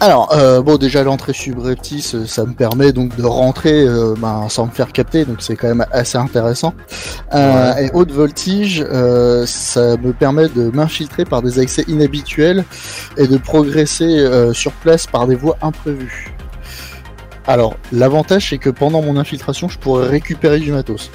[0.00, 4.66] Alors, euh, bon, déjà l'entrée subreptice, ça me permet donc de rentrer euh, ben, sans
[4.66, 6.72] me faire capter, donc c'est quand même assez intéressant.
[7.34, 12.64] Euh, Et haute voltige, euh, ça me permet de m'infiltrer par des accès inhabituels
[13.16, 16.32] et de progresser euh, sur place par des voies imprévues.
[17.48, 21.10] Alors, l'avantage c'est que pendant mon infiltration, je pourrais récupérer du matos.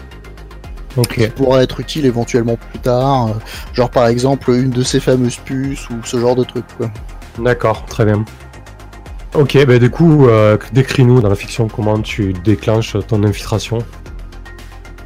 [0.97, 1.15] Ok.
[1.15, 3.31] qui pourra être utile éventuellement plus tard, euh,
[3.73, 6.65] genre par exemple une de ces fameuses puces ou ce genre de truc.
[6.77, 6.91] Quoi.
[7.39, 8.23] D'accord, très bien.
[9.33, 13.79] Ok, bah du coup, euh, décris-nous dans la fiction comment tu déclenches ton infiltration.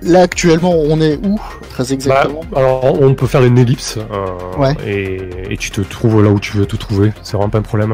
[0.01, 2.41] Là actuellement on est où Très exactement?
[2.51, 4.75] Bah, alors, on peut faire une ellipse euh, Ouais.
[4.85, 7.13] et, et tu te trouves là où tu veux te trouver.
[7.23, 7.93] C'est vraiment pas un problème.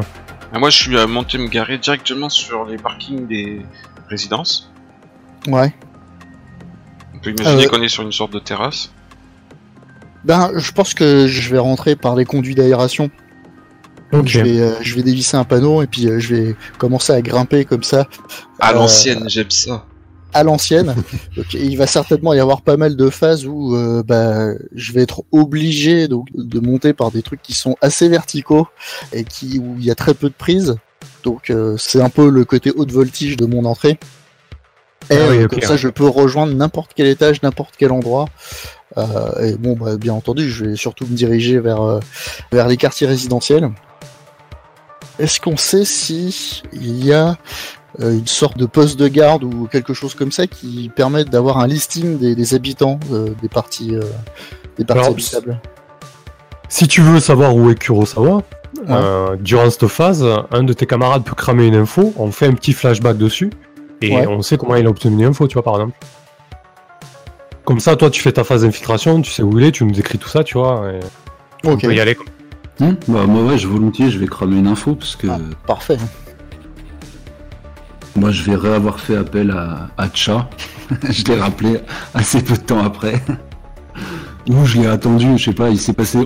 [0.54, 3.60] Et moi je suis euh, monté me garer directement sur les parkings des
[4.08, 4.70] résidences.
[5.48, 5.74] Ouais.
[7.14, 8.92] On peut imaginer Euh, qu'on est sur une sorte de terrasse.
[10.24, 13.10] Ben je pense que je vais rentrer par les conduits d'aération.
[14.24, 17.20] Je, vais, euh, je vais dévisser un panneau et puis euh, je vais commencer à
[17.20, 18.06] grimper comme ça
[18.60, 19.84] À euh, l'ancienne, j'aime ça.
[20.34, 20.94] À l'ancienne.
[21.54, 25.22] Il va certainement y avoir pas mal de phases où euh, bah, je vais être
[25.32, 28.68] obligé donc, de monter par des trucs qui sont assez verticaux
[29.12, 30.76] et qui où il y a très peu de prise.
[31.22, 33.98] Donc euh, c'est un peu le côté haute voltige de mon entrée.
[35.10, 38.26] Et Ah oui, euh, comme ça, je peux rejoindre n'importe quel étage, n'importe quel endroit.
[39.42, 42.00] Et bon, bah, bien entendu, je vais surtout me diriger vers
[42.52, 43.70] vers les quartiers résidentiels.
[45.18, 47.36] Est-ce qu'on sait si il y a
[48.00, 51.66] une sorte de poste de garde ou quelque chose comme ça qui permette d'avoir un
[51.66, 54.00] listing des, des habitants euh, des parties, euh,
[54.78, 55.60] des parties Alors, habitables.
[56.68, 58.42] Si tu veux savoir où est Kurosawa,
[58.88, 62.54] euh, durant cette phase, un de tes camarades peut cramer une info, on fait un
[62.54, 63.50] petit flashback dessus,
[64.02, 64.26] et Ouais.
[64.26, 65.96] on sait comment il a obtenu l'info, tu vois, par exemple.
[67.64, 69.92] Comme ça, toi, tu fais ta phase d'infiltration, tu sais où il est, tu nous
[69.92, 70.90] décris tout ça, tu vois.
[70.92, 71.00] Et...
[71.66, 72.16] On peut y aller.
[72.80, 75.38] Hum bah, moi, ouais, je volontiers, je vais cramer une info parce que Ah.
[75.66, 75.96] parfait.
[78.16, 80.48] Moi, je vais réavoir fait appel à, à Tcha.
[81.10, 81.80] je l'ai rappelé
[82.14, 83.22] assez peu de temps après.
[84.48, 86.18] Ou je l'ai attendu, je sais pas, il s'est passé.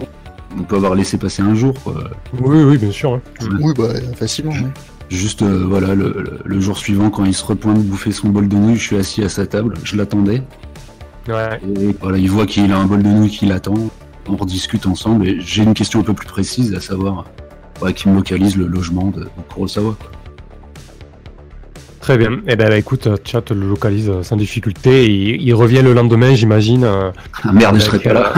[0.58, 2.10] On peut avoir laissé passer un jour, quoi.
[2.40, 3.14] Oui, oui, bien sûr.
[3.14, 3.20] hein.
[3.60, 4.52] Oui, bah facilement.
[5.08, 8.48] Juste, euh, voilà, le, le- le jour suivant, quand il se repointe bouffer son bol
[8.48, 10.42] de nouilles, je suis assis à sa table, je l'attendais.
[11.28, 11.60] Ouais.
[11.80, 13.74] Et voilà, il voit qu'il a un bol de nouilles qui l'attend.
[14.28, 17.24] On rediscute ensemble et j'ai une question un peu plus précise, à savoir
[17.80, 19.96] ouais, qui me localise le logement de, de Kurosawa.
[22.08, 22.40] Très bien.
[22.46, 25.04] Eh ben, bah, écoute, chat le localise sans difficulté.
[25.04, 26.86] Il, il revient le lendemain, j'imagine.
[26.86, 27.12] Ah
[27.52, 28.32] merde, je avec, serais pas là.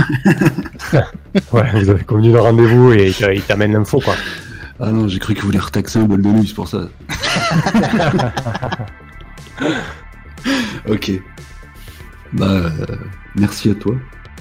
[0.95, 1.01] euh,
[1.53, 4.17] ouais, vous avez convenu le rendez-vous et il t'a- il t'amène l'info, quoi.
[4.81, 6.89] Ah non, j'ai cru qu'il voulait retaxer un bol de nouilles, c'est pour ça.
[10.89, 11.13] ok.
[12.33, 12.71] Bah, euh,
[13.37, 13.95] merci à toi.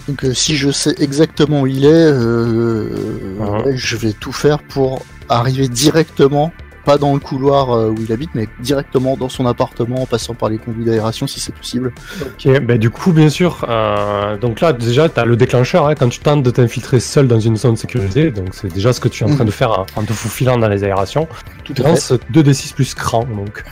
[0.08, 2.90] Donc euh, si je sais exactement où il est, euh,
[3.38, 6.52] ouais, je vais tout faire pour arriver directement,
[6.86, 10.34] pas dans le couloir euh, où il habite, mais directement dans son appartement en passant
[10.34, 11.92] par les conduits d'aération si c'est possible.
[12.22, 13.66] Ok, bah, du coup, bien sûr.
[13.70, 17.28] euh, donc là, déjà, tu as le déclencheur hein, quand tu tentes de t'infiltrer seul
[17.28, 18.32] dans une zone sécurisée.
[18.32, 20.58] Donc, c'est déjà ce que tu es en train de faire hein, en te faufilant
[20.58, 21.28] dans les aérations.
[21.64, 21.90] Tout Tu à fait.
[21.92, 23.24] lances 2d6 plus cran.
[23.26, 23.64] Donc,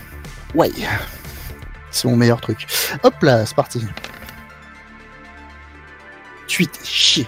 [0.56, 0.72] Ouais.
[1.92, 2.68] C'est mon meilleur truc.
[3.04, 3.84] Hop là, c'est parti.
[6.50, 7.28] 8, chier.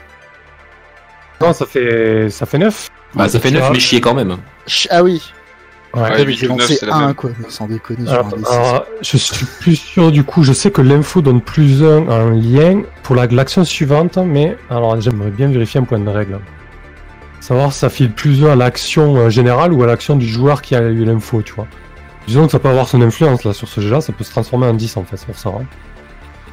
[1.41, 2.89] non, ça fait, ça fait 9.
[3.15, 4.37] Bah, ça fait 9, mais chier quand même.
[4.65, 5.21] Ch- Ah oui,
[5.95, 6.01] Ouais.
[6.01, 7.15] Ouais, j'ai huit ou neuf, lancé c'est la 1 même.
[7.15, 8.05] quoi, sans déconner.
[8.05, 8.51] sur Alors, un D6.
[8.53, 12.29] alors, je suis plus sûr du coup, je sais que l'info donne plus un en
[12.29, 16.39] lien pour la- l'action suivante, mais alors j'aimerais bien vérifier un point de règle.
[17.39, 20.61] Savoir si ça file plus un à l'action euh, générale ou à l'action du joueur
[20.61, 21.65] qui a eu l'info, tu vois.
[22.27, 24.67] Disons que ça peut avoir son influence là sur ce jeu-là, ça peut se transformer
[24.67, 25.49] en 10 en fait, c'est pour ça.
[25.49, 25.63] hein.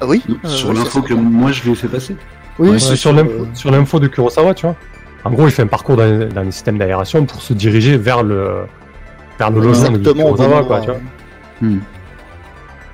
[0.01, 2.16] Ah oui Sur Euh, l'info ça, que moi je lui ai fait passer.
[2.59, 4.77] Oui, Ouais, c'est sur sur, l'info euh, sur l'info de Kurosawa, tu vois.
[5.25, 8.22] En gros, il fait un parcours dans, dans les systèmes d'aération pour se diriger vers
[8.22, 8.61] le
[9.38, 11.01] vers le logement de exactement au quoi, tu vois.
[11.61, 11.81] Hmm.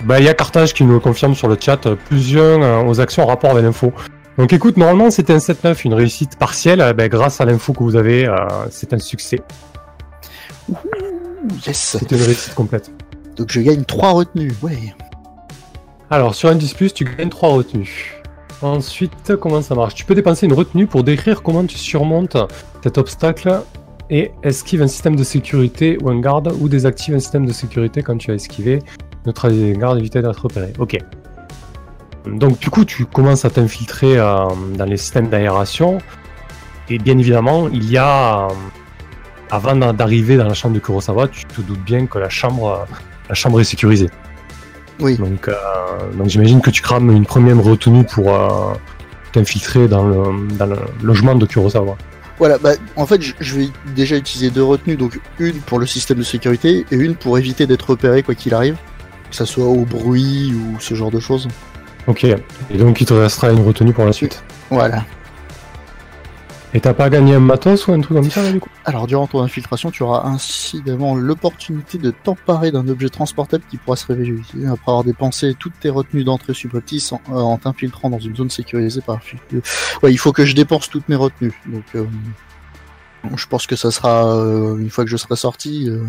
[0.05, 3.00] Bah, il y a Carthage qui nous confirme sur le chat, euh, plusieurs euh, aux
[3.00, 3.92] actions en rapport avec l'info.
[4.38, 7.83] Donc écoute, normalement c'était un 7-9, une réussite partielle, euh, bah, grâce à l'info que
[7.83, 8.35] vous avez, euh,
[8.70, 9.40] c'est un succès.
[11.66, 11.96] Yes.
[11.98, 12.90] C'est une réussite complète.
[13.37, 14.94] Donc je gagne 3 retenues, ouais.
[16.11, 18.22] Alors sur Indice Plus, tu gagnes 3 retenues.
[18.62, 19.94] Ensuite, comment ça marche?
[19.94, 22.37] Tu peux dépenser une retenue pour décrire comment tu surmontes
[22.83, 23.61] cet obstacle
[24.12, 28.03] et esquive un système de sécurité ou un garde ou désactive un système de sécurité
[28.03, 28.79] quand tu as esquivé,
[29.27, 30.75] neutraliser un garde, éviter d'être repéré.
[30.79, 30.98] Ok.
[32.27, 34.44] Donc du coup, tu commences à t'infiltrer euh,
[34.77, 35.96] dans les systèmes d'aération
[36.90, 38.48] et bien évidemment, il y a, euh,
[39.51, 42.68] avant d'a- d'arriver dans la chambre de Kurosawa, tu te doutes bien que la chambre,
[42.70, 42.94] euh,
[43.31, 44.11] la chambre est sécurisée.
[45.01, 45.16] Oui.
[45.16, 45.51] Donc,
[46.18, 48.31] donc j'imagine que tu crames une première retenue pour
[49.33, 51.96] t'infiltrer dans le, dans le logement de Kurosawa.
[52.38, 56.18] Voilà, bah, en fait, je- vais déjà utiliser deux retenues, donc une pour le système
[56.18, 58.77] de sécurité et une pour éviter d'être repéré quoi qu'il arrive,
[59.31, 61.49] que ça soit au bruit ou ce genre de choses.
[62.07, 62.25] Ok.
[62.25, 64.42] Et donc il te restera une retenue pour la suite.
[64.71, 65.05] Voilà.
[66.75, 69.07] Et t'as pas gagné un matos ou un truc comme ça là, du coup Alors,
[69.07, 74.07] durant ton infiltration, tu auras incidemment l'opportunité de t'emparer d'un objet transportable qui pourra se
[74.07, 78.19] révéler utile après avoir dépensé toutes tes retenues d'entrée subreptice en, euh, en t'infiltrant dans
[78.21, 79.21] une zone sécurisée par
[80.03, 81.53] Ouais, il faut que je dépense toutes mes retenues.
[81.67, 82.07] Donc, euh,
[83.37, 85.91] je pense que ça sera euh, une fois que je serai sorti.
[85.91, 86.03] euh,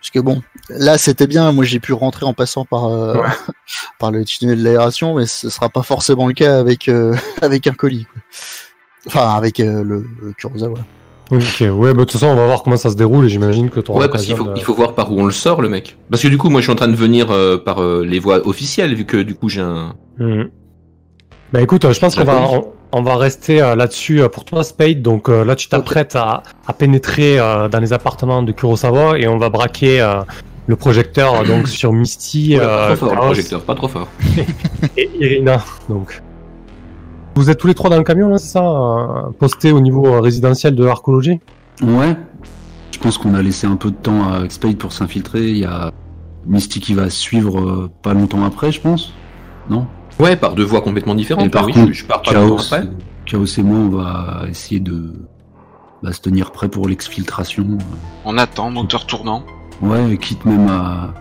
[0.00, 3.28] parce que bon, là c'était bien, moi j'ai pu rentrer en passant par euh, Ouais.
[3.98, 7.66] par le tunnel de l'aération, mais ce sera pas forcément le cas avec euh, avec
[7.66, 8.04] un colis.
[8.04, 8.22] quoi.
[9.06, 10.78] Enfin, avec euh, le, le Kurosawa.
[11.30, 13.68] Ok, ouais, bah de toute façon on va voir comment ça se déroule et j'imagine
[13.68, 15.60] que t'auras Ouais, parce qu'il faut, de- il faut voir par où on le sort,
[15.60, 15.98] le mec.
[16.10, 18.18] Parce que du coup, moi, je suis en train de venir euh, par euh, les
[18.18, 19.94] voies officielles, vu que du coup, j'ai un.
[20.18, 20.48] Mhm.
[21.52, 24.46] Bah écoute, euh, je pense qu'on va, on, on va rester euh, là-dessus euh, pour
[24.46, 25.02] toi, Spade.
[25.02, 29.28] Donc euh, là, tu t'apprêtes à, à pénétrer euh, dans les appartements de Kurosawa et
[29.28, 30.20] on va braquer euh,
[30.66, 34.08] le projecteur donc sur Misty, Ouais, pas euh, trop fort, le projecteur, pas trop fort.
[34.96, 35.62] et Irina.
[35.90, 36.22] Donc,
[37.38, 40.06] vous êtes tous les trois dans le camion, là, c'est ça, euh, posté au niveau
[40.06, 41.40] euh, résidentiel de l'archéologie?
[41.82, 42.16] Ouais.
[42.90, 45.48] Je pense qu'on a laissé un peu de temps à Spade pour s'infiltrer.
[45.48, 45.92] Il y a
[46.46, 49.12] Misty qui va suivre euh, pas longtemps après, je pense.
[49.70, 49.86] Non?
[50.18, 51.46] Ouais, par deux voies complètement différentes.
[51.46, 52.88] Et par oui, contre, je, je pars pas Chaos, longtemps après.
[53.24, 55.12] Chaos et moi, on va essayer de
[56.02, 57.78] bah, se tenir prêt pour l'exfiltration.
[58.24, 59.44] On attend, moteur tournant.
[59.80, 61.14] Ouais, quitte même à.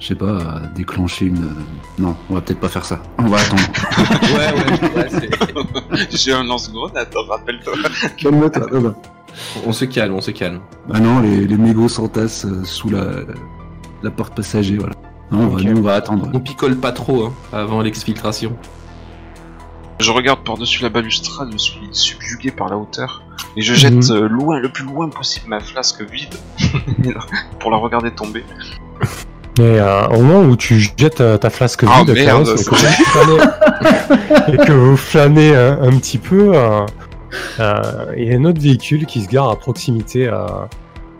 [0.00, 1.50] Je sais pas, déclencher une.
[1.98, 3.02] Non, on va peut-être pas faire ça.
[3.18, 3.62] On va attendre.
[4.22, 7.72] ouais, ouais, ouais, c'est- J'ai un lance-grenade, rappelle-toi.
[8.16, 8.94] Calme-toi.
[9.66, 10.60] On se calme, on se calme.
[10.92, 13.06] Ah non, les, les mégots s'entassent euh, sous la,
[14.02, 14.94] la porte passager, voilà.
[15.32, 16.30] Non, on va- nous, on va attendre.
[16.32, 18.56] On picole pas trop hein, avant l'exfiltration.
[20.00, 23.22] Je regarde par-dessus la balustrade, je suis subjugué par la hauteur,
[23.56, 24.12] et je jette Mhm.
[24.16, 26.34] euh, loin, le plus loin possible ma flasque vide
[27.58, 28.44] pour la regarder tomber.
[29.58, 32.64] Et euh, au moment où tu jettes euh, ta flasque Ah, vide, merde, Carlos, et
[32.64, 36.80] que vous flânez- et que vous flânez un, un petit peu, euh,
[37.60, 37.82] euh,
[38.16, 40.28] il y a un autre véhicule qui se gare à proximité.
[40.28, 40.46] euh,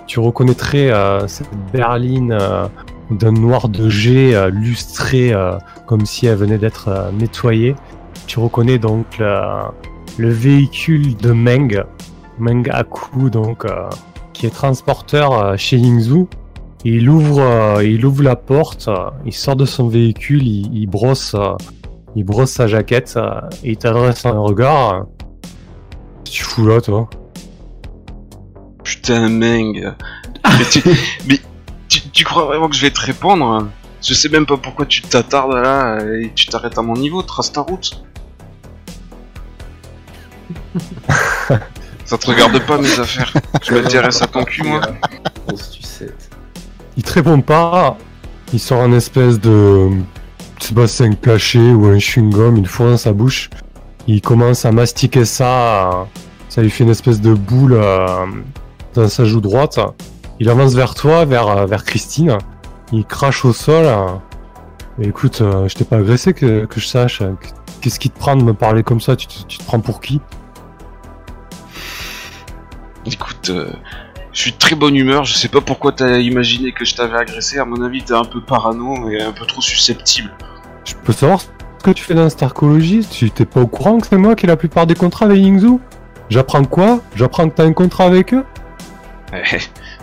[0.07, 2.66] tu reconnaîtrais euh, cette berline euh,
[3.11, 5.53] d'un noir de jet euh, lustré euh,
[5.87, 7.74] comme si elle venait d'être euh, nettoyée.
[8.27, 9.38] Tu reconnais donc le,
[10.16, 11.83] le véhicule de Meng,
[12.38, 13.88] Meng Aku, donc, euh,
[14.33, 16.29] qui est transporteur euh, chez Yingzhou.
[16.85, 20.87] Il ouvre, euh, il ouvre la porte, euh, il sort de son véhicule, il, il
[20.87, 21.55] brosse, euh,
[22.14, 24.95] il brosse sa jaquette euh, et il t'adresse un regard.
[24.95, 25.01] euh,
[26.25, 27.09] Qu'est-ce que tu fous là, toi
[28.85, 29.93] Putain, Meng.
[30.47, 30.83] Mais, tu,
[31.29, 31.41] mais
[31.88, 33.67] tu, tu crois vraiment que je vais te répondre?
[34.01, 37.51] Je sais même pas pourquoi tu t'attardes là et tu t'arrêtes à mon niveau, trace
[37.53, 38.05] ta route.
[42.05, 43.33] Ça te regarde pas mes affaires?
[43.62, 44.81] Je m'intéresse à ton cul, moi.
[45.47, 46.28] Grosse sucette.
[46.99, 47.97] Il te répond pas.
[48.53, 49.89] Il sort un espèce de,
[50.59, 53.51] je sais pas, c'est un cachet ou un chewing-gum, il fout dans sa bouche.
[54.09, 56.09] Il commence à mastiquer ça.
[56.49, 58.27] Ça lui fait une espèce de boule euh,
[58.95, 59.79] dans sa joue droite.
[60.41, 62.39] Il avance vers toi, vers, euh, vers Christine.
[62.91, 63.87] Il crache au sol.
[65.01, 67.23] écoute, euh, je t'ai pas agressé que, que je sache.
[67.81, 69.15] Qu'est-ce qui te prend de me parler comme ça?
[69.15, 70.21] Tu te, tu te prends pour qui?
[73.07, 73.53] Écoute,
[74.38, 75.24] je suis de très bonne humeur.
[75.24, 77.59] Je sais pas pourquoi t'as imaginé que je t'avais agressé.
[77.59, 80.31] À mon avis, t'es un peu parano et un peu trop susceptible.
[80.85, 81.48] Je peux savoir ce
[81.83, 84.46] que tu fais dans cette archéologie Tu t'es pas au courant que c'est moi qui
[84.46, 85.81] ai la plupart des contrats avec Yingzhou?
[86.31, 87.01] J'apprends quoi?
[87.16, 88.44] J'apprends que t'as un contrat avec eux?
[89.31, 89.59] Eh,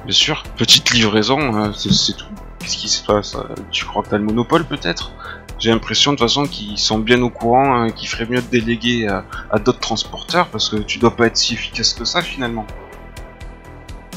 [0.06, 2.28] bien sûr, petite livraison, euh, c'est tout.
[2.60, 3.36] Qu'est-ce qui se passe?
[3.71, 5.13] Tu crois que t'as le monopole peut-être?
[5.58, 8.48] J'ai l'impression de toute façon qu'ils sont bien au courant, hein, qu'il ferait mieux de
[8.48, 12.21] déléguer à, à d'autres transporteurs parce que tu dois pas être si efficace que ça
[12.21, 12.67] finalement.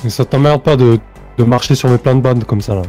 [0.05, 0.99] Mais ça t'emmerde pas de,
[1.39, 2.83] de marcher sur mes plans de bande comme ça là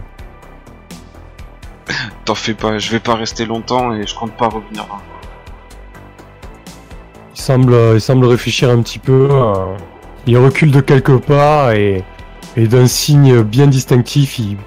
[2.25, 4.85] T'en fais pas, je vais pas rester longtemps et je compte pas revenir.
[4.91, 4.99] hein.
[7.35, 9.27] il semble, il semble réfléchir un petit peu.
[9.31, 9.75] euh,
[10.27, 12.03] il recule de quelques pas et,
[12.55, 14.57] et d'un signe bien distinctif, il,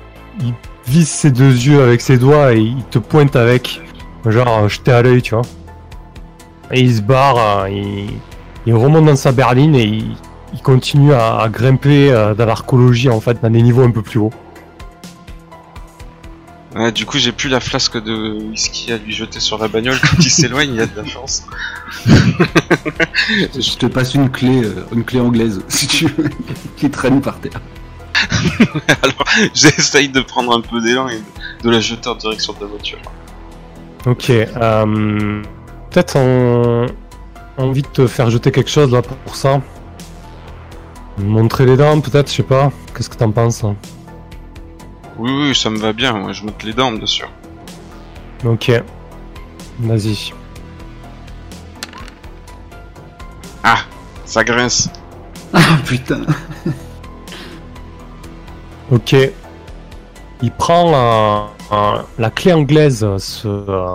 [0.40, 0.52] il
[0.86, 3.80] vise ses deux yeux avec ses doigts et il te pointe avec.
[4.26, 5.42] Genre, euh, jeté à l'œil, tu vois.
[6.72, 8.10] Et il se barre, euh, il,
[8.66, 10.16] il remonte dans sa berline et il,
[10.52, 14.02] il continue à, à grimper euh, dans l'archéologie en fait, dans des niveaux un peu
[14.02, 14.32] plus hauts.
[16.74, 19.98] Ouais, du coup, j'ai plus la flasque de whisky à lui jeter sur la bagnole
[20.00, 21.44] quand il s'éloigne, il y a de la chance.
[22.06, 26.30] Je te passe une clé, euh, une clé anglaise, si tu veux,
[26.76, 27.60] qui traîne par terre.
[29.02, 31.20] Alors, j'essaye de prendre un peu d'élan et
[31.62, 32.98] de, la jeter en direction de la voiture.
[34.06, 35.42] Ok, euh,
[35.90, 36.86] peut-être on...
[37.58, 39.60] envie de te faire jeter quelque chose là pour ça.
[41.18, 42.70] Montrer les dents peut-être, je sais pas.
[42.96, 43.76] Qu'est-ce que t'en penses hein
[45.18, 47.28] Oui, oui, ça me va bien, moi, je monte les dents, bien sûr.
[48.44, 48.72] Ok,
[49.80, 50.32] vas-y.
[53.62, 53.78] Ah,
[54.24, 54.88] ça grince.
[55.54, 56.20] Ah putain
[58.90, 59.14] Ok.
[60.42, 60.94] Il prend
[61.70, 63.86] un- la clé anglaise, se euh,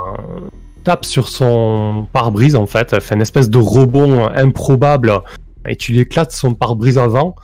[0.83, 5.19] tape sur son pare-brise en fait, elle fait une espèce de rebond improbable
[5.67, 7.35] et tu lui éclates son pare-brise avant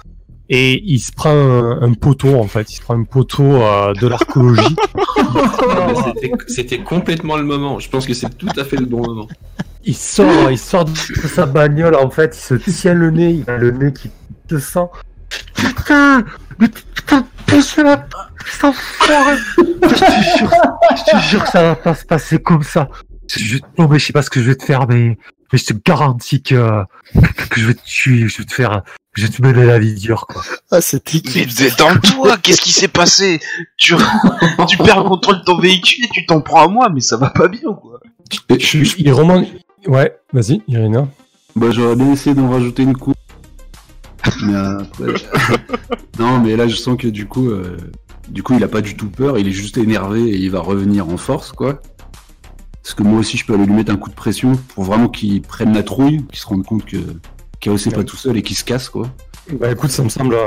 [0.50, 3.94] et il se prend un, un poteau en fait, il se prend un poteau euh,
[3.94, 4.76] de l'archéologie.
[6.48, 7.80] C'était- complètement le moment.
[7.80, 9.28] Je pense que c'est tout à fait le bon moment.
[9.86, 13.50] il sort, il sort de sa bagnole en fait, il se tient le nez, il
[13.50, 14.12] a le nez qui
[14.48, 14.88] te sent.
[15.56, 16.24] Putain,
[16.60, 17.26] mais putain,
[18.64, 19.38] enfoiré.
[19.58, 20.52] Je te jure,
[20.96, 22.90] je te jure que ça va pas se passer comme ça.
[23.36, 25.18] Je, non mais je sais pas ce que je vais te faire, mais,
[25.54, 26.84] mais je te garantis que,
[27.50, 28.82] que je vais te tuer, je vais te faire,
[29.14, 30.42] je vais te mener la vie dure quoi.
[30.72, 33.40] Ah, c'était Mais détends-toi, qu'est-ce qui s'est passé
[33.78, 33.94] tu,
[34.68, 37.16] tu perds le contrôle de ton véhicule et tu t'en prends à moi, mais ça
[37.18, 38.00] va pas bien, quoi.
[38.50, 39.48] Et je- je- Il remonte.
[39.88, 41.08] Ouais, vas-y, Irina.
[41.56, 43.16] Bah j'aurais bien essayé d'en rajouter une coupe.
[44.42, 45.14] Mais après...
[46.20, 47.78] non mais là je sens que du coup, euh,
[48.30, 50.62] du coup il a pas du tout peur, il est juste énervé et il va
[50.62, 51.82] revenir en force quoi.
[52.84, 55.08] Parce que moi aussi je peux aller lui mettre un coup de pression pour vraiment
[55.08, 56.98] qu'il prenne la trouille, qu'il se rende compte que
[57.60, 59.10] Chaos est pas tout seul et qu'il se casse quoi.
[59.52, 60.38] Bah écoute, ça me semble,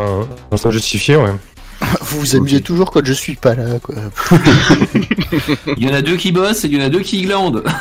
[0.51, 1.35] me semble justifié, ouais.
[2.01, 3.97] Vous vous amusez toujours quand je suis pas là, quoi.
[5.77, 7.65] Il y en a deux qui bossent et il y en a deux qui glandent.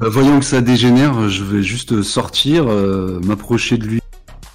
[0.00, 4.00] Bah, voyant que ça dégénère, je vais juste sortir, euh, m'approcher de lui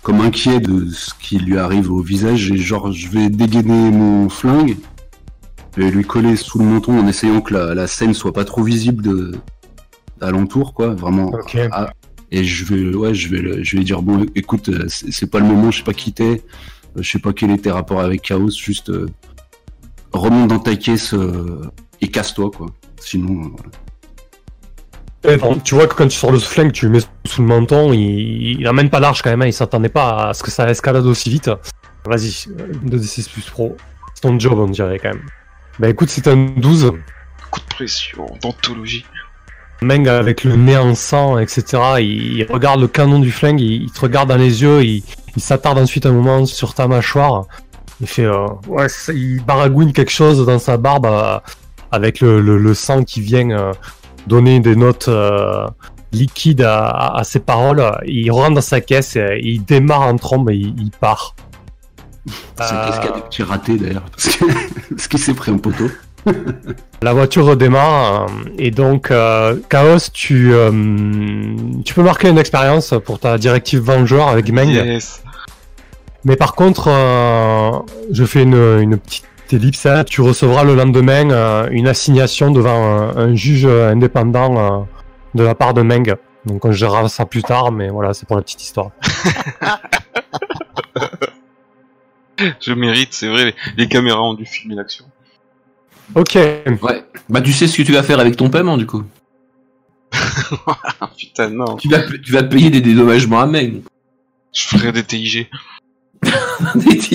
[0.03, 4.27] comme inquiet de ce qui lui arrive au visage et genre je vais dégainer mon
[4.27, 4.75] flingue
[5.77, 8.63] et lui coller sous le menton en essayant que la, la scène soit pas trop
[8.63, 9.31] visible de,
[10.21, 11.31] alentour, quoi, vraiment.
[11.71, 11.89] Ah,
[12.31, 15.39] et je vais, ouais, je vais, le- je vais dire bon, écoute, euh, c'est pas
[15.39, 16.43] le moment, je sais pas qui t'es,
[16.97, 19.07] euh, je sais pas quel est tes rapports avec Chaos, juste euh,
[20.11, 21.61] remonte dans ta caisse euh,
[22.01, 22.67] et casse-toi, quoi.
[22.99, 23.69] Sinon, voilà.
[25.29, 27.91] Eh, tu vois que quand tu sors le flingue, tu le mets sous le menton,
[27.93, 30.69] il, il emmène pas large quand même, hein, il s'attendait pas à ce que ça
[30.69, 31.49] escalade aussi vite.
[32.05, 32.47] Vas-y,
[32.85, 33.75] 2d6 plus pro.
[34.13, 35.25] C'est ton job, on dirait quand même.
[35.79, 36.93] Bah écoute, c'est un 12.
[37.51, 39.05] Coup de pression, d'anthologie.
[39.81, 41.63] Meng avec le nez en sang, etc.
[41.99, 45.03] Il, il regarde le canon du flingue, il, il te regarde dans les yeux, il,
[45.35, 47.45] il s'attarde ensuite un moment sur ta mâchoire.
[48.01, 51.39] Il fait, euh, ouais, il baragouine quelque chose dans sa barbe euh,
[51.91, 53.71] avec le, le- le sang qui vient euh,
[54.25, 55.09] donner des notes
[56.11, 57.83] liquides à, à- à ses paroles.
[58.07, 61.35] Il rentre dans sa caisse, et il démarre en trombe et il part.
[62.57, 64.05] C'est Euh, qu'est-ce qu'il y a des petits ratés d'ailleurs,
[64.89, 65.89] parce qu'il s'est pris un poteau.
[67.01, 70.71] La voiture redémarre euh, et donc euh, Chaos, tu euh,
[71.85, 74.67] tu peux marquer une expérience pour ta directive Vengeur avec Meng.
[74.67, 75.23] Yes.
[76.25, 77.71] Mais par contre, euh,
[78.11, 79.85] je fais une, une petite ellipse.
[79.85, 80.03] hein.
[80.03, 84.79] Tu recevras le lendemain euh, une assignation devant un, un juge indépendant euh,
[85.35, 86.15] de la part de Meng.
[86.45, 88.89] Donc on gérera ça plus tard, mais voilà, c'est pour la petite histoire.
[92.59, 95.05] Je mérite, c'est vrai, les, les caméras ont dû filmer l'action.
[96.15, 96.35] Ok.
[96.35, 97.03] Ouais.
[97.29, 99.03] Bah tu sais ce que tu vas faire avec ton paiement du coup.
[101.17, 101.75] Putain, non.
[101.75, 103.81] Tu vas, tu vas payer des dédommagements à Meg.
[104.53, 105.49] Je ferai des TIG.
[106.75, 106.99] des.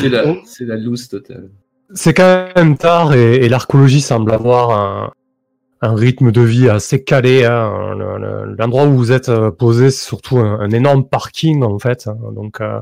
[0.00, 1.50] C'est la, c'est la loose totale.
[1.92, 5.12] C'est quand même tard et, et l'archéologie semble avoir un,
[5.80, 7.44] un rythme de vie assez calé.
[7.44, 7.94] hein.
[7.96, 12.08] Le- le- L'endroit où vous êtes euh, posé, c'est surtout un, énorme parking en fait.
[12.08, 12.16] hein.
[12.34, 12.80] Donc euh,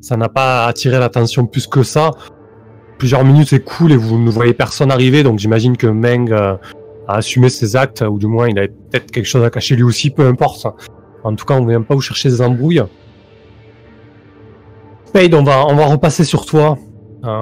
[0.00, 2.12] ça n'a pas attiré l'attention plus que ça.
[2.98, 5.22] Plusieurs minutes s'écoulent et vous ne voyez personne arriver.
[5.22, 6.54] Donc j'imagine que Meng euh,
[7.08, 9.82] a assumé ses actes, ou du moins il avait peut-être quelque chose à cacher lui
[9.82, 10.66] aussi, peu importe.
[11.24, 12.82] En tout cas, on ne vient pas vous chercher des embrouilles.
[15.06, 16.78] Spade, on va, on va repasser sur toi.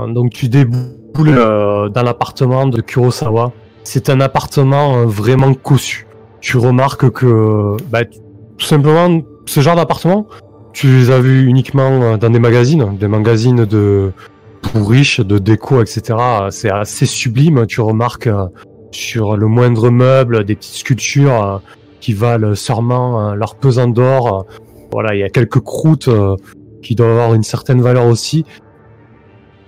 [0.09, 3.53] Donc tu déboules dans l'appartement de Kurosawa.
[3.85, 6.07] C'est un appartement euh, vraiment cossu.
[6.41, 10.27] Tu remarques que, bah, tout simplement, ce genre d'appartement,
[10.73, 14.11] tu les as vus uniquement euh, dans des magazines, des magazines de
[14.63, 16.19] pour riches, de déco, etc.
[16.51, 17.67] C'est assez sublime.
[17.67, 18.47] Tu remarques euh,
[18.91, 21.61] sur le moindre meuble des petites sculptures
[22.01, 24.47] qui valent sûrement leur pesant d'or.
[24.93, 26.09] Voilà, il y a quelques croûtes
[26.83, 28.45] qui doivent avoir une certaine valeur aussi.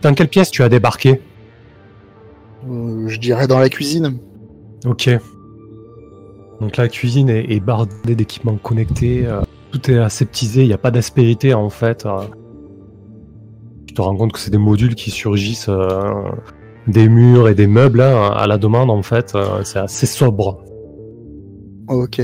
[0.03, 1.21] Dans quelle pièce tu as débarqué?
[3.07, 4.19] Je dirais dans la cuisine.
[4.85, 5.11] Ok.
[6.61, 9.43] Donc la cuisine est, est bardée d'équipements connectés, euh,
[9.73, 12.07] tout est aseptisé, il n'y a pas d'aspérité en fait.
[12.07, 12.21] euh.
[13.87, 16.01] Tu te rends compte que c'est des modules qui surgissent euh,
[16.87, 20.65] des murs et des meubles hein, à la demande en fait, euh, c'est assez sobre.
[21.89, 22.23] Ok.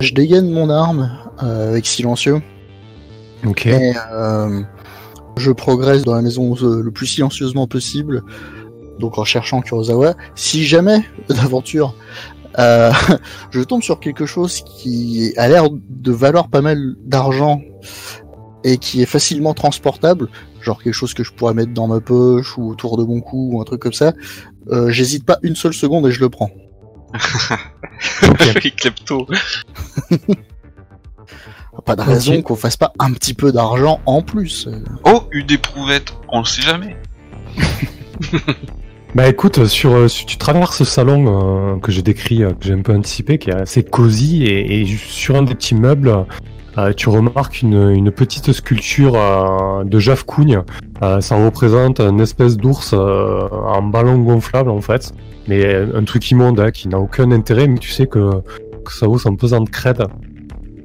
[0.00, 1.10] Je dégaine mon arme
[1.42, 2.40] euh, avec silencieux
[3.46, 3.66] Ok.
[3.66, 4.60] et euh,
[5.36, 8.22] je progresse dans la maison euh, le plus silencieusement possible.
[9.02, 10.14] Donc en cherchant Kurosawa.
[10.36, 11.94] Si jamais, d'aventure,
[12.58, 12.92] euh,
[13.50, 17.60] je tombe sur quelque chose qui a l'air de valoir pas mal d'argent
[18.62, 20.28] et qui est facilement transportable,
[20.60, 23.50] genre quelque chose que je pourrais mettre dans ma poche ou autour de mon cou
[23.52, 24.12] ou un truc comme ça,
[24.70, 26.50] euh, j'hésite pas une seule seconde et je le prends.
[28.54, 29.26] Les kleptos.
[31.84, 34.68] Pas de raison qu'on fasse pas un petit peu d'argent en plus.
[35.04, 36.96] Oh, une éprouvette, on le sait jamais.
[39.14, 42.64] Bah écoute, sur, euh, si tu traverses ce salon euh, que j'ai décrit, euh, que
[42.64, 46.24] j'ai un peu anticipé, qui est assez cosy, et, et sur un des petits meubles,
[46.78, 50.24] euh, tu remarques une, une petite sculpture euh, de Jaf.
[51.02, 55.12] Euh, ça représente une espèce d'ours euh, en ballon gonflable en fait,
[55.46, 58.30] mais euh, un truc immonde hein, qui n'a aucun intérêt, mais tu sais que,
[58.82, 60.02] que ça vaut son pesant de crête.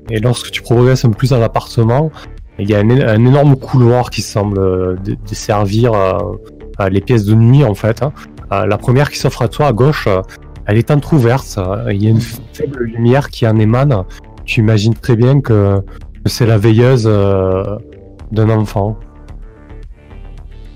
[0.10, 2.12] Et lorsque tu progresses un peu plus dans l'appartement,
[2.60, 4.96] il y a un, un énorme couloir qui semble euh,
[5.30, 6.57] desservir euh, euh,
[6.90, 8.02] les pièces de nuit en fait.
[8.04, 8.14] hein.
[8.52, 10.22] Euh, la première qui s'offre à toi à gauche, euh,
[10.66, 11.56] elle est entrouverte.
[11.58, 14.04] euh, Il y a une faible lumière qui en émane.
[14.46, 15.82] Tu imagines très bien que,
[16.26, 17.78] c'est la veilleuse euh,
[18.32, 18.98] d'un enfant.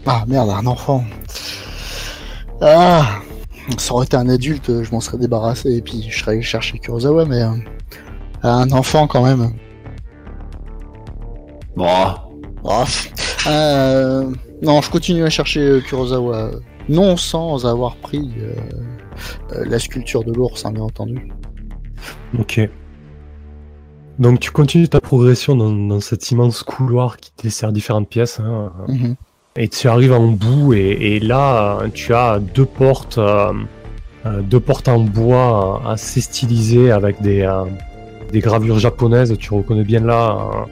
[0.05, 1.03] Ah merde, un enfant.
[2.61, 3.05] Ah,
[3.77, 6.77] ça aurait été un adulte, je m'en serais débarrassé et puis je serais allé chercher
[6.79, 7.49] Kurosawa, mais euh,
[8.43, 9.51] un enfant quand même.
[11.75, 11.85] Bon,
[12.67, 12.85] Ah,
[13.47, 14.31] euh,
[14.61, 16.51] non, je continue à chercher euh, Kurosawa,
[16.89, 18.53] non sans avoir pris euh,
[19.53, 21.31] euh, la sculpture de l'ours, hein, bien entendu.
[22.39, 22.61] Ok.
[24.19, 28.39] Donc tu continues ta progression dans, dans cet immense couloir qui dessert différentes pièces.
[28.39, 28.71] hein.
[28.87, 29.15] Mhm.
[29.57, 33.17] Et tu arrives en bout et, et là tu as deux portes
[34.25, 37.65] euh, deux portes en bois assez stylisées avec des, euh,
[38.31, 39.35] des gravures japonaises.
[39.39, 40.67] Tu reconnais bien là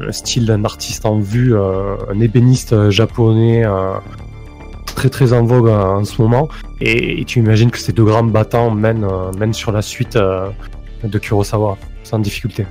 [0.00, 3.94] le style d'un artiste en vue, euh, un ébéniste japonais euh,
[4.94, 6.48] très très en vogue euh, en ce moment.
[6.80, 10.16] Et, et tu imagines que ces deux grands battants mènent, euh, mènent sur la suite
[10.16, 10.48] euh,
[11.04, 12.66] de Kurosawa sans difficulté.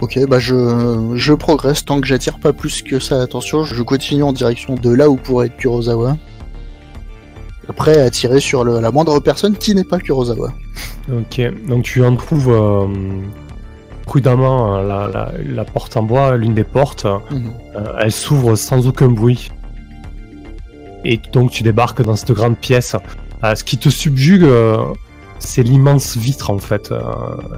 [0.00, 3.64] Ok, bah je, je progresse tant que j'attire pas plus que ça l'attention.
[3.64, 6.16] Je continue en direction de là où pourrait être Kurosawa.
[7.68, 10.52] Après, à tirer sur le- la moindre personne qui n'est pas Kurosawa.
[11.10, 12.86] Ok, donc tu en trouves euh,
[14.06, 17.04] prudemment euh, la, la- la porte en bois, l'une des portes.
[17.04, 17.52] Mhm.
[17.76, 19.50] Euh, elle s'ouvre sans aucun bruit.
[21.04, 22.96] Et donc tu débarques dans cette grande pièce.
[23.44, 24.78] Euh, ce qui te subjugue, euh,
[25.38, 26.92] c'est l'immense vitre en fait.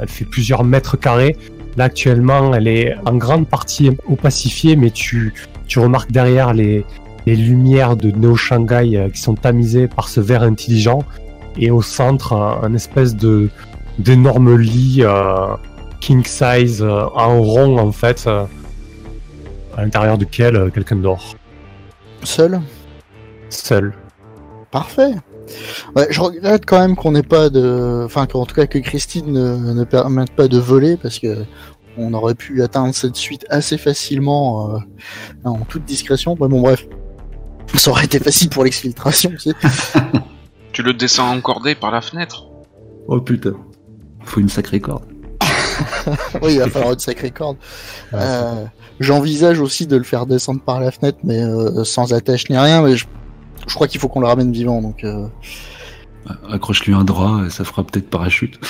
[0.03, 1.37] Elle fait plusieurs mètres carrés.
[1.77, 5.33] Là actuellement, elle est en grande partie opacifiée, mais tu,
[5.69, 6.85] tu remarques derrière les,
[7.27, 11.05] les lumières de Neo Shanghai qui sont tamisées par ce verre intelligent.
[11.57, 13.49] Et au centre, un, un espèce de
[13.99, 15.47] d'énorme lit euh,
[16.01, 18.45] king size euh, en rond en fait, euh,
[19.77, 21.35] à l'intérieur duquel euh, quelqu'un dort,
[22.23, 22.61] Seul?
[23.49, 23.95] Seul.
[24.71, 25.15] Parfait.
[25.97, 28.03] Ouais, je regrette quand même qu'on n'ait pas de.
[28.05, 31.45] Enfin, qu'en tout cas que Christine ne, ne permette pas de voler parce que
[31.99, 34.79] on aurait pu atteindre cette suite assez facilement euh,
[35.45, 36.37] en toute discrétion.
[36.41, 36.87] Mais bon, bref.
[37.75, 39.55] Ça aurait été facile pour l'exfiltration, tu sais.
[40.73, 42.47] Tu le descends encordé par la fenêtre?
[43.09, 43.55] Oh putain.
[44.23, 45.07] Faut une sacrée corde.
[46.43, 47.57] oui, il va falloir une sacrée corde.
[48.15, 48.65] Euh,
[49.01, 52.83] J'envisage aussi de le faire descendre par la fenêtre, mais euh, sans attache ni rien.
[52.83, 53.07] Mais je,
[53.67, 55.05] je crois qu'il faut qu'on le ramène vivant, donc.
[55.05, 55.27] euh,
[56.51, 58.59] Accroche-lui un drap, et ça fera peut-être parachute.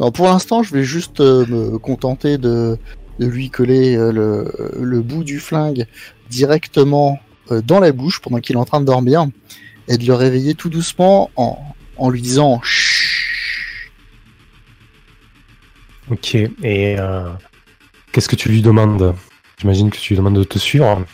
[0.00, 2.78] Non, pour l'instant, je vais juste me contenter de,
[3.18, 5.86] de lui coller le, le bout du flingue
[6.30, 7.18] directement
[7.64, 9.26] dans la bouche pendant qu'il est en train de dormir
[9.88, 11.58] et de le réveiller tout doucement en,
[11.96, 12.97] en lui disant Chut.
[16.10, 16.50] Ok, et
[16.98, 17.28] euh,
[18.12, 19.14] qu'est-ce que tu lui demandes?
[19.60, 21.04] J'imagine que tu lui demandes de te suivre.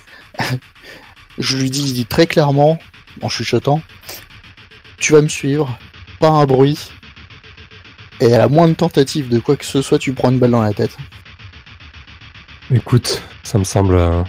[1.39, 2.79] Je lui dis très clairement,
[3.23, 3.83] en chuchotant
[4.99, 5.77] Tu vas me suivre,
[6.21, 6.93] pas un bruit,
[8.21, 10.63] et à la moindre tentative de quoi que ce soit, tu prends une balle dans
[10.63, 10.97] la tête.
[12.73, 14.23] Écoute, ça me semble euh,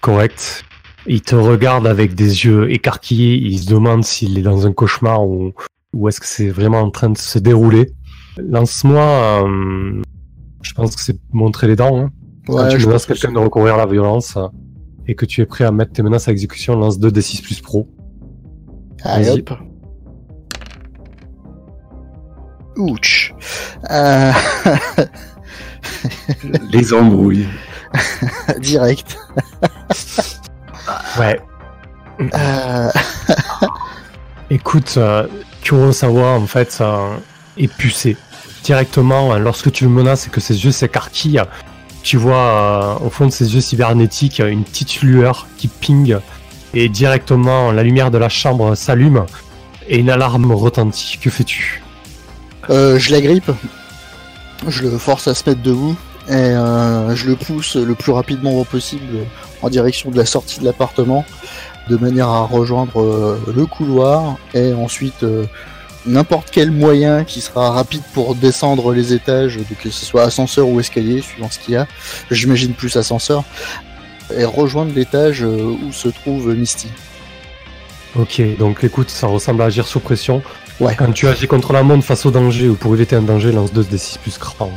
[0.00, 0.64] correct.
[1.06, 5.24] Il te regarde avec des yeux écarquillés, il se demande s'il est dans un cauchemar
[5.24, 5.54] ou,
[5.92, 7.92] ou est-ce que c'est vraiment en train de se dérouler.
[8.38, 10.02] Lance-moi, euh,
[10.62, 11.98] je pense que c'est montrer les dents.
[11.98, 12.10] Hein.
[12.46, 14.48] Quand tu je menaces quelqu'un de recourir à la violence euh,
[15.06, 17.42] et que tu es prêt à mettre tes menaces à exécution, lance 2 d 6
[17.42, 17.88] plus pro.
[19.04, 19.52] Allez hop.
[22.76, 23.34] Ouch.
[23.90, 24.32] Euh,
[26.72, 27.46] Les embrouilles.
[28.60, 29.18] direct.
[31.18, 31.38] Ouais.
[32.34, 32.90] Euh,
[34.50, 35.26] Écoute, euh,
[35.62, 37.16] Kurosawa, en fait, euh,
[37.56, 38.16] est pucé.
[38.64, 41.42] Directement, euh, lorsque tu le menaces et que ses yeux s'écarquillent,
[42.02, 46.16] tu vois euh, au fond de ses yeux cybernétiques euh, une petite lueur qui ping
[46.74, 49.24] et directement la lumière de la chambre s'allume
[49.88, 51.18] et une alarme retentit.
[51.20, 51.82] Que fais-tu?
[52.70, 53.50] Euh, je l'agrippe.
[54.66, 55.96] Je le force à se mettre debout.
[56.28, 59.26] Et euh, je le pousse le plus rapidement possible
[59.60, 61.24] en direction de la sortie de l'appartement.
[61.88, 64.36] De manière à rejoindre le couloir.
[64.54, 65.24] Et ensuite,
[66.06, 70.80] n'importe quel moyen qui sera rapide pour descendre les étages, que ce soit ascenseur ou
[70.80, 71.86] escalier, suivant ce qu'il y a.
[72.30, 73.44] J'imagine plus ascenseur.
[74.36, 76.88] Et rejoindre l'étage euh, où se trouve Misty.
[78.16, 80.42] Ok, donc écoute, ça ressemble à agir sous pression.
[80.80, 80.94] Ouais.
[80.96, 83.72] Quand tu agis contre la monde face au danger ou pour éviter un danger, lance
[83.72, 84.70] 2 d 6 plus cran.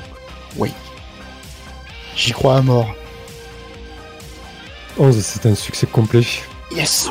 [2.16, 2.96] J'y crois à mort.
[4.98, 6.24] 11, c'est un succès complet.
[6.72, 7.10] Yes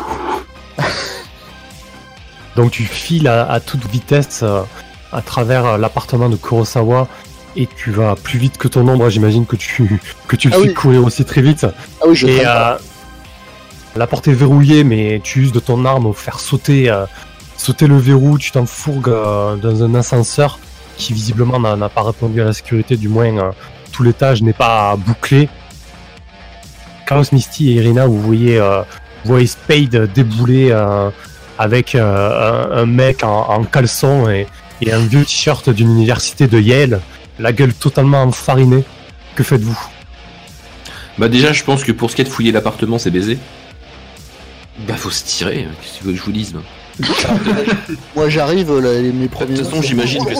[2.57, 4.63] Donc tu files à, à toute vitesse euh,
[5.13, 7.09] à travers euh, l'appartement de Kurosawa
[7.57, 9.09] et tu vas plus vite que ton ombre.
[9.11, 10.75] J'imagine que tu que tu le Ah fais oui.
[10.75, 11.67] courir aussi très vite.
[12.01, 12.77] Ah oui, je Et euh,
[13.97, 17.07] la porte est verrouillée, mais tu uses de ton arme pour faire sauter euh,
[17.57, 18.39] sauter le verrou.
[18.39, 20.59] Tu t'enfourgues euh, dans un ascenseur
[20.97, 22.97] qui visiblement n'a pas répondu à la sécurité.
[22.97, 23.53] Du moins,
[23.91, 25.49] tout l'étage n'est pas bouclé.
[27.07, 30.71] Chaos Misty et Irina, vous voyez, vous voyez Spade débouler
[31.59, 34.47] avec euh, un, un mec en, en caleçon et,
[34.81, 37.01] et un vieux t-shirt d'une université de Yale,
[37.39, 38.85] la gueule totalement enfarinée.
[39.35, 39.79] Que faites-vous?
[41.19, 43.39] Bah déjà, je pense que pour ce qui est de fouiller l'appartement, c'est baisé.
[44.89, 46.55] Bah faut se tirer, qu'est-ce que tu veux que je vous dise.
[48.17, 48.29] Moi?
[48.29, 49.55] J'arrive, mes De premiers.
[49.57, 50.35] toute façon, j'imagine que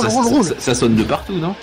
[0.59, 1.55] ça, sonne de partout, non?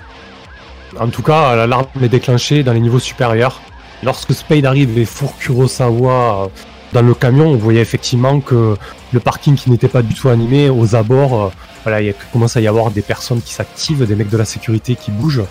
[0.99, 3.61] En tout cas, l'alarme est déclenchée dans les niveaux supérieurs.
[4.03, 6.49] Lorsque Spade arrive et fourre Kurosawa
[6.93, 8.75] dans le camion, vous voyez effectivement que
[9.11, 11.49] le parking qui n'était pas du tout animé, aux abords, euh,
[11.83, 14.95] voilà, il commence à y avoir des personnes qui s'activent, des mecs de la sécurité
[14.95, 15.43] qui bougent.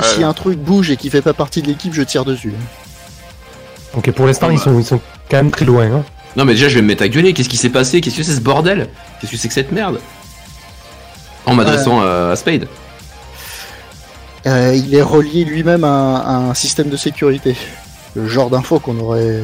[0.00, 2.52] Si un truc bouge et qui fait pas partie de l'équipe, je tire dessus.
[3.94, 5.00] Ok, pour l'instant, ils, sont, ils sont
[5.30, 5.84] quand même très loin.
[5.84, 6.04] Hein.
[6.36, 7.34] Non, mais déjà, je vais me mettre à gueuler.
[7.34, 8.00] Qu'est-ce qui s'est passé?
[8.00, 8.88] Qu'est-ce que c'est ce bordel?
[9.20, 10.00] Qu'est-ce que c'est que cette merde?
[11.44, 12.66] En m'adressant à Spade.
[14.46, 17.56] Euh, il est relié lui-même à, un système de sécurité.
[18.14, 19.42] Le genre d'info qu'on aurait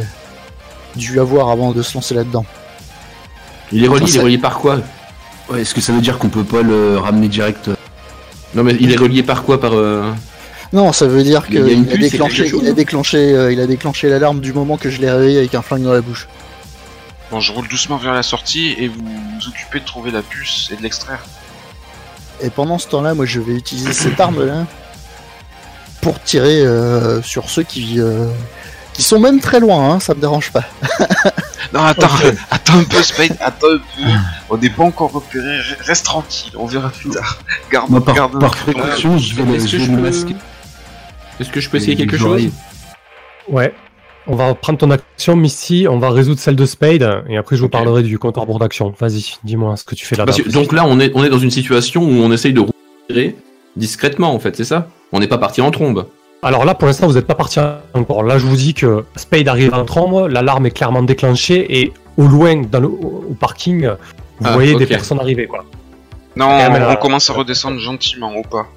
[0.99, 2.45] dû avoir avant de se lancer là-dedans.
[3.73, 4.81] Il est relié, il est relié par quoi
[5.51, 7.71] Ouais, est-ce que ça veut dire qu'on peut pas le ramener direct
[8.55, 9.73] Non, mais il est relié par quoi Par.
[9.73, 10.13] Euh,
[10.73, 14.41] non, ça veut dire qu'il a, déclenché, il a déclenché, euh, il a déclenché l'alarme
[14.41, 16.29] du moment que je l'ai réveillé avec un flingue dans la bouche.
[17.31, 20.69] Bon, je roule doucement vers la sortie et vous vous occupez de trouver la puce
[20.73, 21.25] et de l'extraire.
[22.43, 24.67] Et pendant ce temps-là, moi, je vais utiliser cette arme-là
[26.03, 27.99] pour tirer euh, sur ceux qui
[28.99, 29.93] qui sont même très loin.
[29.95, 30.65] Hein, ça me dérange pas.
[31.73, 32.09] non, attends,
[32.51, 34.03] attends un peu, Spade, attends un peu.
[34.51, 35.61] On n'est pas encore repéré.
[35.85, 37.39] Reste tranquille, on verra plus tard.
[37.71, 40.01] Garde, Moi, par, garde par précaution, je vais, Est-ce que, je peux...
[40.01, 40.35] masquer.
[41.39, 42.51] Est-ce que je peux essayer quelque chose?
[43.49, 43.73] Ouais.
[44.27, 47.63] On va prendre ton action, Misty, on va résoudre celle de Spade, et après je
[47.63, 48.93] vous parlerai du compte à rebours d'action.
[48.99, 50.27] Vas-y, dis-moi ce que tu fais là.
[50.27, 52.63] Parce que- Donc là, on est, on est dans une situation où on essaye de
[53.09, 53.37] tirer
[53.77, 54.89] discrètement, en fait, c'est ça?
[55.13, 56.07] On n'est pas parti en trombe.
[56.43, 57.59] Alors là, pour l'instant, vous n'êtes pas parti
[57.95, 58.23] encore.
[58.23, 62.27] Là, je vous dis que Spade arrive en trombe, l'alarme est clairement déclenchée, et au
[62.29, 63.87] loin, dans le, au parking,
[64.39, 65.65] vous Ah, voyez des personnes arriver, quoi.
[66.37, 68.69] Non, mais on là- commence à redescendre gentiment au pas.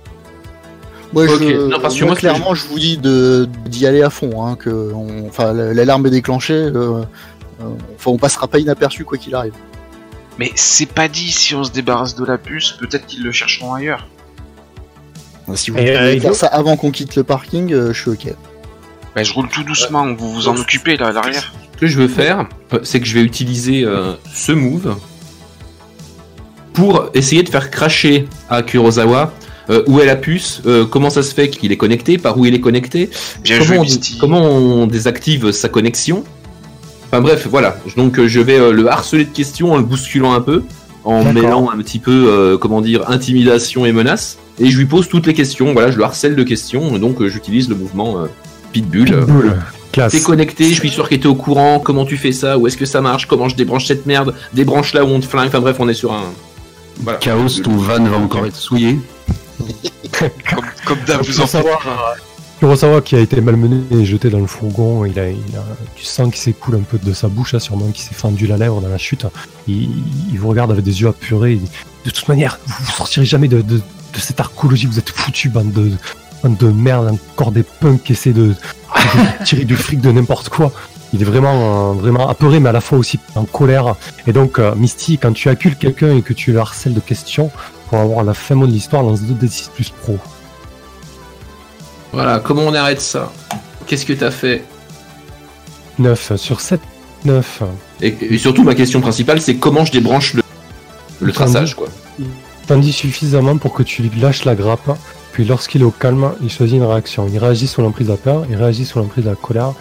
[1.14, 1.40] Moi, Ok.
[1.42, 2.66] je, Non, parce que moi, moi, ce que clairement, je...
[2.68, 4.44] vous dis d'y aller à fond.
[4.46, 6.54] Hein, que on- enfin, l'alarme est déclenchée.
[6.54, 9.54] euh, euh, enfin, on passera pas inaperçu quoi qu'il arrive.
[10.40, 13.74] Mais c'est pas dit si on se débarrasse de la puce, peut-être qu'ils le chercheront
[13.76, 14.08] ailleurs.
[15.56, 18.12] Si vous Et, pouvez euh, faire ça avant qu'on quitte le parking, euh, je suis
[18.12, 18.34] ok.
[19.16, 21.54] Bah, je roule tout doucement, vous vous en occupez là à l'arrière.
[21.76, 22.48] Ce que je veux faire,
[22.84, 24.96] c'est que je vais utiliser euh, ce move
[26.74, 29.34] pour essayer de faire cracher à Kurosawa
[29.70, 32.46] euh, où est la puce, euh, comment ça se fait qu'il est connecté, par où
[32.46, 33.10] il est connecté,
[33.44, 34.18] Bien comment, joué, on, Misty.
[34.18, 36.24] comment on désactive sa connexion.
[37.08, 37.78] Enfin bref, voilà.
[37.96, 40.64] Donc je vais euh, le harceler de questions en le bousculant un peu,
[41.04, 44.38] en mêlant un petit peu, euh, comment dire, intimidation et menace.
[44.60, 45.74] Et je lui pose toutes les questions.
[45.74, 46.98] Voilà, je le harcèle de questions.
[46.98, 48.28] Donc euh, j'utilise le mouvement euh,
[48.72, 49.12] Pitbull.
[49.14, 49.60] euh, Pitbull.
[50.10, 52.78] T'es connecté, je suis sûr que t'es au courant, comment tu fais ça, où est-ce
[52.78, 55.60] que ça marche, comment je débranche cette merde, débranche là où on te flingue, enfin
[55.60, 56.32] bref, on est sur un...
[57.02, 57.20] Voilà.
[57.20, 59.00] Chaos, ton van va encore être souillé.
[60.18, 61.46] Comme, comme d'hab, vous en.
[62.62, 65.24] Kurosawa qui a été malmené et jeté dans le fourgon, il a,
[65.96, 68.56] tu sens qu'il s'écoule un peu de sa bouche, là, sûrement qu'il s'est fendu la
[68.56, 69.26] lèvre dans la chute.
[69.68, 69.90] Il,
[70.36, 71.54] vous regarde avec des yeux apurés.
[71.54, 71.72] il dit,
[72.06, 73.64] de toute manière, vous, vous sortirez jamais de,
[74.14, 75.90] cette archéologie, vous êtes foutus, bande de,
[76.44, 78.54] bande de merde, encore des punks qui essaient de,
[79.44, 80.72] tirer du fric de n'importe quoi.
[81.14, 83.96] Il est vraiment, vraiment apeuré, mais à la fois aussi en colère.
[84.28, 87.50] Et donc, euh, Misty, quand tu accules quelqu'un et que tu le harcèles de questions,
[87.90, 90.20] pour avoir la fin mot de l'histoire, lance 2d6 plus pro.
[92.14, 93.32] Voilà, comment on arrête ça?
[93.88, 94.64] Qu'est-ce que t'as fait?
[96.00, 96.80] 9 sur 7,
[97.26, 97.64] 9.
[98.02, 100.44] et, et surtout, ma question principale, c'est comment je débranche le,
[101.20, 101.88] le traçage, quoi?
[102.68, 104.98] T'en dis suffisamment pour que tu lâches la grappe,
[105.34, 107.28] puis lorsqu'il est au calme, il choisit une réaction.
[107.32, 109.74] Il réagit sous l'emprise de la peur, il réagit sous l'emprise de la colère,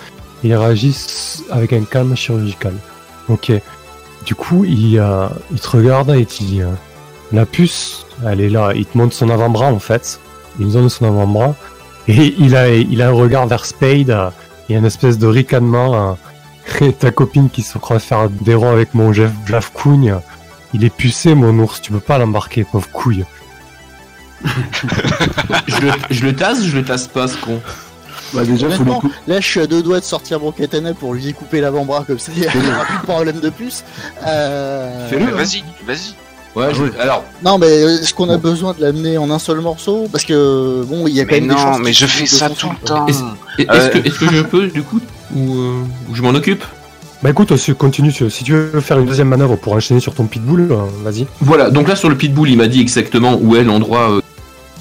[0.43, 0.95] et il réagit
[1.51, 2.74] avec un calme chirurgical.
[3.28, 3.53] Ok.
[4.26, 6.66] Du coup, il, euh, il te regarde et il euh,
[7.33, 8.72] La puce, elle est là.
[8.74, 10.20] Il te montre son avant-bras en fait.
[10.59, 11.55] Il nous donne son avant-bras.
[12.11, 14.11] Et il a, il a un regard vers Spade.
[14.11, 14.32] a
[14.68, 16.16] une espèce de ricanement.
[16.80, 20.16] et ta copine qui se croit faire des ronds avec mon Jeff Jeff Cougne.
[20.74, 21.80] Il est pucé, mon ours.
[21.80, 23.24] Tu peux pas l'embarquer, pauvre couille.
[24.44, 27.61] je, le, je le tasse ou je le tasse pas, ce con?
[28.32, 29.12] Bah déjà, faut le Honnêtement, coup.
[29.26, 32.18] là, je suis à deux doigts de sortir mon katana pour lui découper l'avant-bras comme
[32.18, 32.30] ça.
[32.36, 33.82] Il n'y aura plus de problème de plus.
[34.24, 35.26] Euh, Fais-le.
[35.26, 36.14] Mais Vas-y, vas-y.
[36.57, 36.90] Ouais, je- ouais.
[37.01, 40.09] alors, Non, mais est-ce qu'on a besoin de l'amener en un seul morceau?
[40.11, 42.26] Parce que bon, il y a quand Mais même des non, chances mais je fais
[42.26, 43.07] ça tout le temps.
[43.07, 43.22] Est-ce-
[43.70, 45.01] Euh, que, est-ce que je peux, du coup,
[45.34, 46.64] ou, euh, ou je m'en occupe?
[47.22, 48.11] Bah écoute, continue.
[48.12, 51.26] Si tu veux faire une deuxième manœuvre pour enchaîner sur ton pitbull, euh, vas-y.
[51.40, 54.20] Voilà, donc là sur le pitbull, il m'a dit exactement où est l'endroit euh,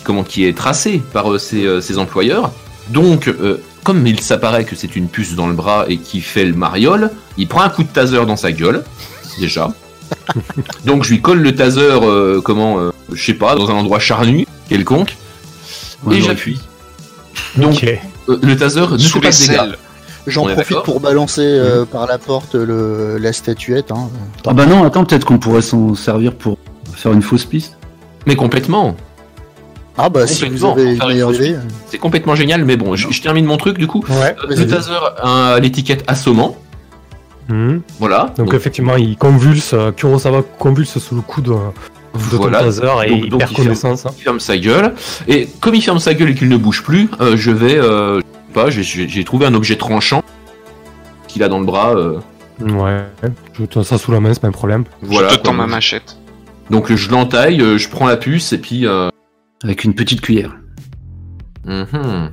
[0.05, 2.51] comment qui est tracé par euh, ses, euh, ses employeurs.
[2.89, 6.45] Donc, euh, comme il s'apparaît que c'est une puce dans le bras et qui fait
[6.45, 8.83] le mariole, il prend un coup de taser dans sa gueule,
[9.39, 9.69] déjà.
[10.85, 13.99] donc je lui colle le taser, euh, comment, euh, je sais pas, dans un endroit
[13.99, 15.15] charnu, quelconque,
[16.05, 16.59] Ouais, et j'appuie.
[17.57, 19.57] Donc euh, le taser ne Sous fait pas les de dégâts.
[19.57, 19.77] selles.
[20.27, 23.91] J'en profite pour balancer euh, par la porte le, la statuette.
[23.91, 24.09] Hein.
[24.45, 26.57] Ah bah non, attends, peut-être qu'on pourrait s'en servir pour
[26.93, 27.77] faire une fausse piste.
[28.27, 28.95] Mais complètement,
[29.97, 31.55] Ah bah si vous avez
[31.87, 34.03] c'est complètement génial, mais bon, je, je termine mon truc du coup.
[34.07, 34.35] Ouais.
[34.43, 36.55] Euh, le taser a l'étiquette assommant.
[37.49, 37.81] Mhm.
[37.99, 38.33] Voilà.
[38.37, 42.59] Donc, effectivement, il convulse, euh, Kurosawa convulse sous le coup de, de voilà.
[42.59, 44.05] taser et Donc- il donc perd il ferme- connaissance.
[44.05, 44.11] hein.
[44.17, 44.93] il ferme sa gueule.
[45.27, 48.19] Et comme il ferme sa gueule et qu'il ne bouge plus, euh, je vais, euh,
[48.19, 50.23] je sais pas, j'ai- trouvé un objet tranchant
[51.27, 51.95] qu'il a dans le bras.
[51.95, 52.19] euh,
[52.61, 53.03] Ouais,
[53.57, 54.83] je te ça sous la main, c'est pas un problème.
[55.01, 55.29] voilà.
[55.29, 56.17] je te tends ma machette.
[56.69, 58.85] Donc je l'entaille, je prends la puce et puis.
[58.85, 59.09] euh,
[59.63, 60.55] Avec une petite cuillère.
[61.65, 62.31] mhm.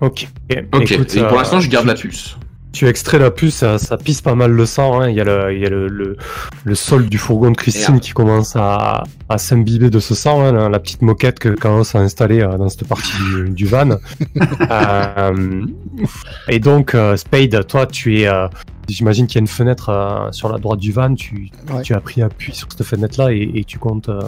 [0.00, 0.28] Ok.
[0.72, 0.90] Ok.
[0.92, 2.36] Écoute, et pour euh, l'instant, je garde tu- la puce.
[2.72, 5.00] Tu extrais la puce, ça, ça pisse pas mal le sang.
[5.00, 5.08] hein.
[5.10, 6.16] Il y a, le, il y a le, le,
[6.64, 8.00] le sol du fourgon de Christine Merde.
[8.04, 11.82] qui commence à, à s'imbiber de ce sang, hein, la, la petite moquette que Carlos
[11.94, 13.90] a installée euh, dans cette partie du, du van.
[14.70, 15.66] Euh,
[16.48, 18.28] et donc, euh, Spade, toi, tu es.
[18.28, 18.46] euh,
[18.88, 21.14] J'imagine qu'il y a une fenêtre euh, sur la droite du van.
[21.14, 21.82] Tu, Ouais.
[21.82, 24.08] tu as pris appui sur cette fenêtre-là et, et tu comptes.
[24.08, 24.20] euh,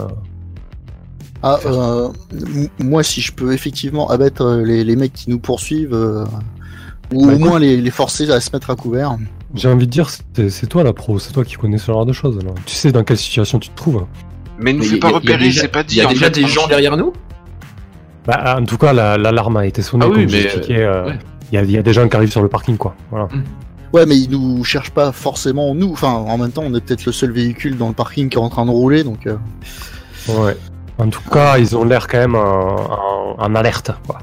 [1.41, 2.09] Ah, euh,
[2.79, 6.25] moi, si je peux effectivement abattre les, les mecs qui nous poursuivent, euh,
[7.11, 9.17] ou Bah, au moins les, les forcer à se mettre à couvert.
[9.55, 12.05] J'ai envie de dire, c'est c'est toi la pro, c'est toi qui connais ce genre
[12.05, 12.37] de choses.
[12.43, 12.51] là.
[12.65, 14.05] Tu sais dans quelle situation tu te trouves.
[14.59, 15.95] Mais nous fais pas repérer, c'est pas dit.
[15.97, 16.47] Il y a déjà des hein.
[16.47, 17.13] gens derrière nous?
[18.25, 20.05] Bah, en tout cas, la- l'alarme a été sonnée.
[20.07, 21.19] Ah oui, comme j'ai mais, expliqué, euh, ouais.
[21.51, 22.95] Il y, a, il y a des gens qui arrivent sur le parking, quoi.
[23.11, 23.27] Voilà.
[23.91, 25.91] Ouais, mais ils nous cherchent pas forcément nous.
[25.91, 28.41] Enfin, en même temps, on est peut-être le seul véhicule dans le parking qui est
[28.41, 29.27] en train de rouler, donc.
[29.27, 29.35] euh,
[30.29, 30.55] Ouais.
[30.97, 34.19] En tout cas, ils ont l'air quand même en, en- en alerte, quoi.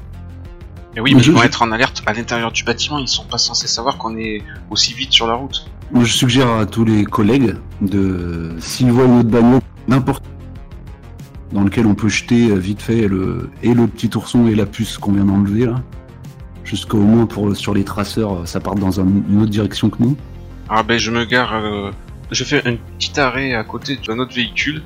[0.95, 2.97] Et oui, mais Mais je- ils vont je- être en alerte à l'intérieur du bâtiment,
[2.99, 5.65] ils sont pas censés savoir qu'on est aussi vite sur la route.
[5.91, 10.23] Moi, je suggère à tous les collègues de, s'ils voient une autre bagnole, n'importe
[11.53, 14.65] dans lequel on peut jeter euh, vite fait le, et le petit ourson et la
[14.65, 15.81] puce qu'on vient d'enlever là,
[16.63, 19.97] jusqu'au moins pour sur les traceurs, euh, ça part dans un- une autre direction que
[20.01, 20.15] nous.
[20.69, 21.91] Ah ben je me gare, euh,
[22.31, 24.81] je fais un petit arrêt à côté d'un autre véhicule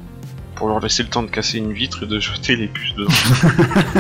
[0.56, 3.10] pour leur laisser le temps de casser une vitre et de jeter les puces dedans.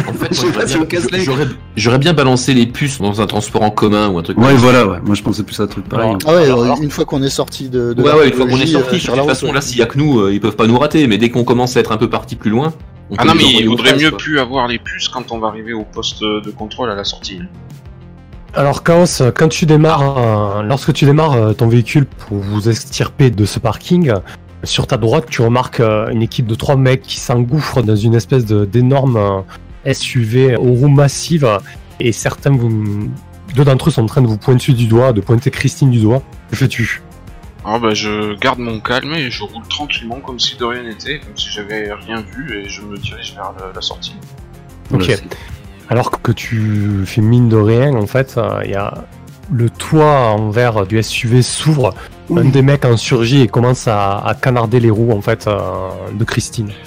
[0.07, 2.13] En fait, Je sais moi, pas j'aurais si on bien- casse les- j'aurais- j'aurais bien
[2.13, 4.61] balancé les puces dans un transport en commun ou un truc Ouais, comme ça.
[4.61, 4.97] voilà, ouais.
[5.05, 6.07] Moi, je pensais plus à un truc pareil.
[6.07, 7.93] Alors, Ah ouais, Alors, euh, alors- une fois qu'on est sorti de.
[7.93, 9.77] de Ouais, ouais, une fois qu'on est sorti, euh, de sur toute façon, là, s'il
[9.79, 11.79] y a que nous, euh, ils peuvent pas nous rater, mais dès qu'on commence à
[11.79, 12.73] être un peu parti plus loin,
[13.11, 15.47] on Ah peut non mais il vaudrait mieux plus avoir les puces quand on va
[15.49, 17.39] arriver au poste de contrôle à la sortie.
[18.53, 23.59] Alors, Chaos, quand tu démarres, lorsque tu démarres ton véhicule pour vous extirper de ce
[23.59, 24.13] parking,
[24.63, 28.15] sur ta droite, tu remarques euh, une équipe de trois mecs qui s'engouffrent dans une
[28.15, 31.47] espèce d'énorme euh, SUV aux roues massives,
[31.99, 33.09] et certains, vous,
[33.55, 35.99] deux d'entre eux sont en train de vous pointer du doigt, de pointer Christine du
[35.99, 36.23] doigt.
[36.49, 37.01] Que fais-tu?
[37.67, 41.19] Ah bah je garde mon calme et je roule tranquillement comme si de rien n'était,
[41.19, 44.15] comme si j'avais rien vu et je me dirige vers la, la sortie.
[44.93, 45.19] Ok.
[45.89, 49.05] Alors que tu fais mine de rien, en fait, euh, il y a
[49.51, 51.93] le toit en verre du SUV s'ouvre,
[52.35, 55.89] un des mecs en surgit et commence à, à canarder les roues en fait euh,
[56.13, 56.71] de Christine.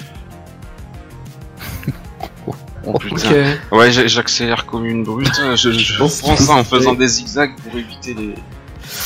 [2.85, 3.55] Oh putain.
[3.71, 7.51] Ouais, j'a- j'accélère comme une brute, je, je Bon, prends ça en faisant des zigzags
[7.57, 8.33] pour éviter les...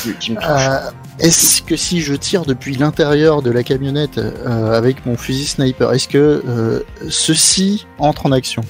[0.06, 0.46] les- qui me touchent.
[0.48, 5.48] Euh, est-ce que si je tire depuis l'intérieur de la camionnette euh, avec mon fusil
[5.48, 6.80] sniper, est-ce que euh,
[7.10, 8.62] ceci entre en action?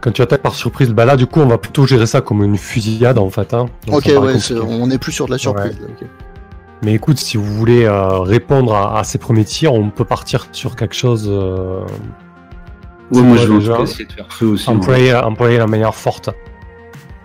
[0.00, 2.42] Quand tu attaques par surprise, bah là du coup on va plutôt gérer ça comme
[2.42, 3.52] une fusillade en fait.
[3.54, 3.66] Hein.
[3.86, 4.34] Donc, Ok, ouais,
[4.66, 5.78] on n'est plus sur de la surprise.
[5.80, 6.06] là, ok.
[6.82, 10.46] Mais écoute, si vous voulez euh, répondre à, à ces premiers tirs, on peut partir
[10.52, 11.28] sur quelque chose.
[11.30, 11.80] Euh,
[13.12, 14.70] Ouais, moi, je vais essayer de faire feu aussi.
[14.70, 16.30] employer la manière forte.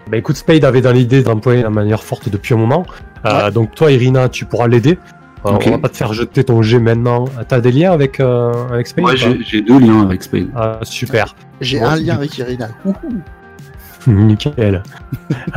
[0.10, 2.86] Bah écoute, Spade avait dans l'idée d'employer la manière forte depuis un moment.
[3.26, 4.98] Euh, Donc toi, Irina, tu pourras l'aider.
[5.46, 7.26] On va pas te faire jeter ton jet maintenant.
[7.48, 10.48] T'as des liens avec, euh, avec Spade Ouais, j'ai deux liens avec Spade.
[10.56, 11.36] Ah, Super.
[11.62, 12.70] J'ai un lien avec Irina.
[14.08, 14.84] Nickel.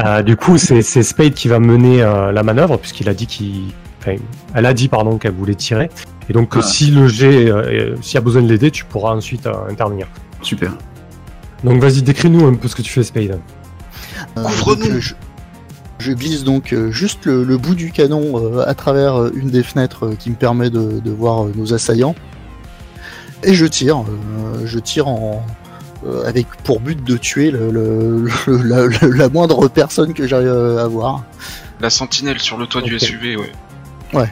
[0.05, 3.27] Euh, du coup, c'est c'est Spade qui va mener euh, la manœuvre puisqu'il a dit
[3.27, 4.17] qu'il, enfin,
[4.55, 5.91] elle a dit pardon qu'elle voulait tirer.
[6.31, 6.63] Et donc, Ah.
[6.63, 10.07] si le jet, euh, s'il y a besoin de l'aider, tu pourras ensuite euh, intervenir.
[10.43, 10.73] Super.
[11.65, 13.39] Donc, vas-y, décris-nous un peu ce que tu fais, Spade.
[14.37, 15.01] Euh, Couvre-nous.
[15.01, 15.15] je,
[15.99, 19.51] je glisse donc euh, juste le, le bout du canon euh, à travers euh, une
[19.51, 22.15] des fenêtres qui me permet de, de voir nos assaillants.
[23.45, 24.05] Et je tire.
[24.65, 25.45] je tire en,
[26.25, 31.25] avec pour but de tuer le, le- le- la, moindre personne que j'arrive à voir.
[31.81, 32.99] La sentinelle sur le toit du.
[32.99, 33.53] SUV, ouais.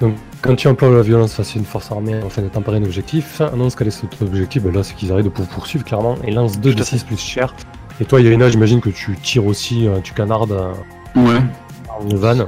[0.01, 2.83] Donc, quand tu emploies la violence face à une force armée afin de tempérer un
[2.85, 4.63] objectif, annonce quel est cet objectif.
[4.65, 7.05] Ben là, c'est qu'ils arrêtent de poursuivre clairement et lance 2 Tout à d 6
[7.05, 7.55] plus cher.
[8.01, 10.73] Et toi, Irina, j'imagine que tu tires aussi, tu canardes euh,
[11.17, 11.41] Ouais,
[11.89, 12.39] en van.
[12.41, 12.47] ouais,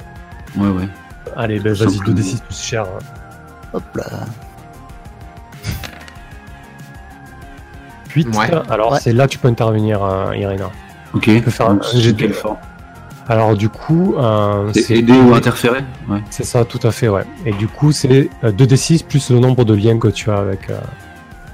[0.69, 0.89] ouais.
[1.37, 2.05] Allez, ben vas-y, simplement.
[2.07, 2.83] 2 d 6 plus cher.
[2.85, 2.99] hein.
[3.73, 4.05] Hop là.
[8.15, 8.29] 8.
[8.37, 8.51] Ouais.
[8.71, 8.99] Alors, Ouais.
[9.01, 10.71] c'est là que tu peux intervenir, euh, Irina.
[11.15, 11.23] Ok.
[11.25, 12.31] Tu peux faire un jet de-
[13.29, 15.81] Alors, du coup, euh, C'est aider ou interférer?
[16.09, 16.23] Ouais.
[16.31, 17.25] C'est ça, tout à fait, ouais.
[17.45, 20.71] Et du coup, c'est 2d6 plus le nombre de liens que tu as avec.
[20.71, 20.79] euh,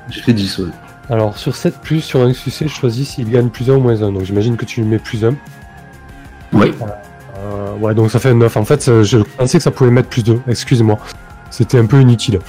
[0.08, 0.70] J'ai fait 10, ouais.
[1.10, 4.12] Alors, sur 7, plus sur un succès, choisis s'il gagne plus 1 ou moins 1.
[4.12, 5.34] Donc, j'imagine que tu mets plus 1.
[6.54, 6.72] Ouais.
[7.36, 8.56] Euh, ouais, donc ça fait 9.
[8.56, 10.40] En fait, euh, je pensais que ça pouvait mettre plus 2.
[10.48, 10.98] Excusez-moi.
[11.50, 12.40] C'était un peu inutile.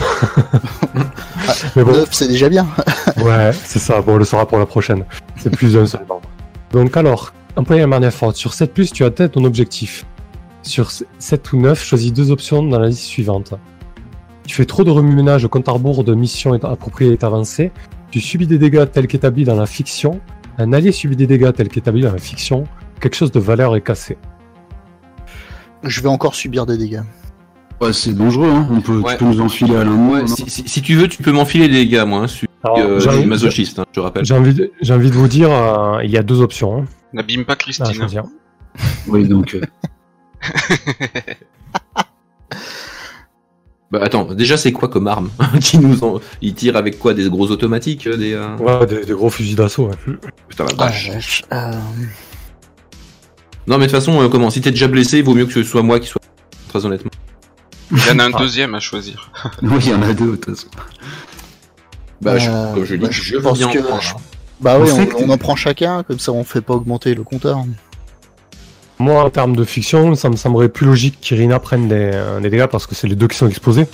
[1.75, 2.67] Mais bon, 9, c'est déjà bien.
[3.17, 4.01] ouais, c'est ça.
[4.01, 5.05] Bon, on le saura pour la prochaine.
[5.37, 6.21] C'est plus un seulement.
[6.71, 8.35] Donc alors, employer la manière forte.
[8.35, 10.05] Sur 7, tu as atteint ton objectif.
[10.61, 10.89] Sur
[11.19, 13.53] 7 ou 9, choisis deux options dans la liste suivante.
[14.47, 17.71] Tu fais trop de remue-ménage au compte à rebours de missions appropriées et avancées.
[18.11, 20.19] Tu subis des dégâts tels qu'établis dans la fiction.
[20.57, 22.65] Un allié subit des dégâts tels qu'établis dans la fiction.
[22.99, 24.17] Quelque chose de valeur est cassé.
[25.83, 27.01] Je vais encore subir des dégâts.
[27.81, 28.67] Ouais, c'est dangereux, hein.
[28.71, 29.13] On peut, Ouais.
[29.13, 31.31] Tu peux nous enfiler à l'un Ouais, non si, si- si tu veux, tu peux
[31.33, 32.19] m'enfiler les gars, moi.
[32.21, 34.23] Hein, je suis Alors, euh, j'ai envie- masochiste, hein, je rappelle.
[34.25, 36.85] J'ai envie, de, j'ai envie de vous dire, euh, il y a deux options hein,
[37.13, 37.93] N'abîme pas Christine.
[37.93, 38.23] choisir.
[39.07, 39.55] Oui, donc.
[39.55, 39.61] euh,
[43.91, 45.29] Bah attends, déjà c'est quoi comme arme
[45.61, 46.19] qui nous en...
[46.41, 47.13] Il tire avec quoi?
[47.13, 49.89] Des gros automatiques des, euh, Ouais, des, des gros fusils d'assaut.
[49.89, 50.15] ouais.
[50.49, 51.11] Putain la Ah, vache.
[51.11, 51.43] vache.
[53.67, 55.53] Euh, Non mais de toute façon, euh, comment Si t'es déjà blessé, vaut mieux que
[55.53, 56.21] ce soit moi qui soit.
[56.69, 57.11] Très honnêtement.
[57.91, 58.39] Il y en a un Ah.
[58.39, 59.31] deuxième à choisir.
[59.61, 60.67] Oui, il y en a deux, de toute façon.
[62.21, 64.01] Bah je, Euh, comme je dis, bah, je, pense bien en que- prendre.
[64.61, 67.13] Bah En oui, fait, on, on en prend chacun, comme ça on fait pas augmenter
[67.13, 67.59] le compteur.
[68.99, 72.49] Moi, en termes de fiction, ça me semblerait plus logique qu'Irina prenne des, euh, des
[72.49, 73.85] dégâts parce que c'est les deux qui sont exposés.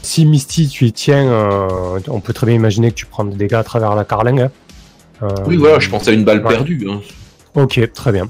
[0.00, 3.36] Si Misty, tu y tiens, euh, on peut très bien imaginer que tu prends des
[3.36, 4.40] dégâts à travers la carlingue.
[4.40, 4.50] hein.
[5.22, 6.54] Euh, Oui voilà, je pense à une balle Ouais.
[6.54, 6.88] perdue.
[6.90, 7.00] Hein.
[7.54, 8.26] Ok, très bien.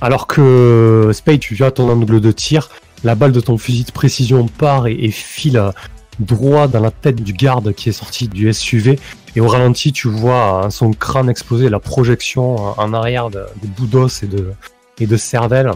[0.00, 2.70] Alors que Spade, tu as ton angle de tir,
[3.04, 5.70] la balle de ton fusil de précision part et, et file euh,
[6.18, 8.98] droit dans la tête du garde qui est sorti du SUV.
[9.36, 13.44] Et au ralenti, tu vois euh, son crâne exploser, la projection euh, en arrière de-
[13.62, 14.52] des bouts d'os et de,
[14.98, 15.70] et de cervelle.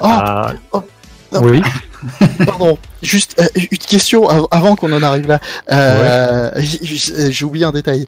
[0.00, 0.82] Oh, Euh, oh,
[1.32, 1.42] non.
[1.44, 1.60] oui,
[2.46, 5.40] pardon, juste euh, une question av- avant qu'on en arrive là.
[5.72, 8.06] Euh, J'ai oublié un détail.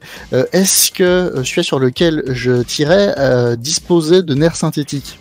[0.53, 3.13] Est-ce que celui sur lequel je tirais
[3.57, 5.19] disposait de nerfs synthétiques?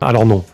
[0.00, 0.44] Alors non.